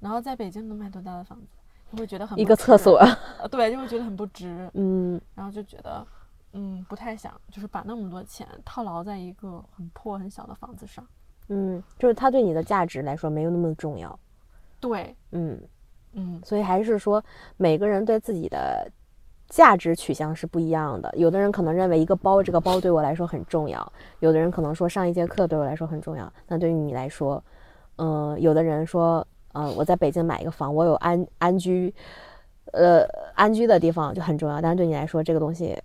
[0.00, 1.46] 然后在北京能买多大的房子，
[1.92, 2.98] 就会觉得很一个厕所，
[3.40, 6.06] 呃 对，就会觉得很不值，嗯然后就觉得，
[6.52, 11.06] 嗯，不太想，就是把那么多钱套牢在一个很破很小的房子上。
[11.48, 14.18] 嗯，就是它对你的价值来说没有那么重要。
[14.80, 15.60] 对，嗯，
[16.12, 17.22] 嗯，所以还是说
[17.56, 18.90] 每个人对自己的
[19.52, 21.12] 价值取向是不一样的。
[21.14, 23.80] 有的人可能认为一个包，这个包对我来说很重要；
[24.20, 26.32] 有的人可能说上一节课对我来说很重要。
[26.48, 27.44] 那对于你来说，
[27.96, 31.92] 嗯、有的人说，嗯、我在北京买一个房，我有安安居，
[32.72, 34.58] 呃，安居的地方就很重要。
[34.58, 35.78] 但是对你来说，这个东西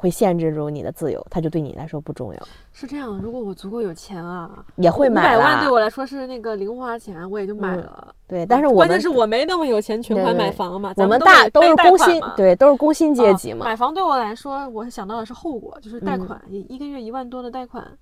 [0.00, 2.48] 会限制住你的自由，它就对你来说不重要。
[2.72, 3.18] 是这样。
[3.18, 8.14] 如果我足够有钱啊，也会五买五百万对我来说是那个零花钱，我也就买嗯了。
[8.26, 13.66] 对，但是我关键是我没那么有钱全款买房嘛，我咱们大都是工薪，对，都是工薪阶啊级嘛。
[13.66, 17.92] 买房对我来说，我想到的是后果，就是贷嗯款，一一个月一万多的贷款啊，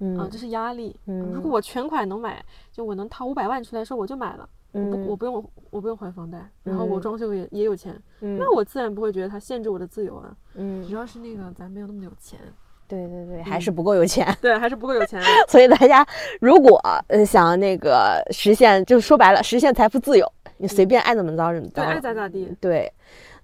[0.00, 0.94] 嗯这是压力。
[1.06, 4.46] 嗯如果我全款能买，就我能掏五百万出来说我就买了，
[4.78, 10.34] 我不我嗯不用我不用还房贷，然后我嗯装修也也有钱，嗯那我自然不会觉得它限制我的自由啊。
[10.54, 12.38] 嗯主，要是那个咱没有那么有钱，
[12.86, 14.36] 对对对，还是不够有钱。
[14.40, 15.22] 对，还是不够有钱。
[15.48, 16.06] 所以大家
[16.40, 20.26] 如果呃想那个实现，就说白了实现财富自由，
[20.56, 22.00] 你随便爱怎么着怎么着，爱着。
[22.00, 22.54] 咋咋地。
[22.60, 22.90] 对，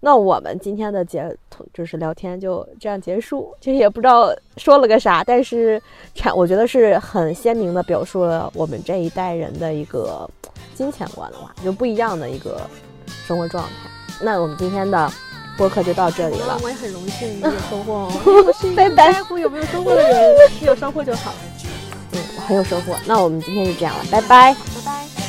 [0.04, 1.34] 那我们今天的节
[1.72, 3.56] 就是聊天就这样结束。
[3.58, 4.28] 其实也不知道
[4.58, 5.80] 说了个啥，但是
[6.14, 10.28] 产我觉得是很鲜明的表述了我们这一代人的一个
[10.74, 12.60] 金钱观的话，就不一样的一个
[13.26, 13.70] 生活状态。
[14.20, 15.10] 那我们今天的
[15.56, 16.60] 播客就到这里了。
[16.62, 18.12] 我也很荣幸 你有收获哦。
[18.46, 21.32] 我是一个不拜拜在乎有没有收获的人，有收获就好。
[22.12, 22.94] 嗯，我很有收获。
[23.06, 24.52] 那我们今天就这样了，拜拜。
[24.52, 25.23] 拜拜。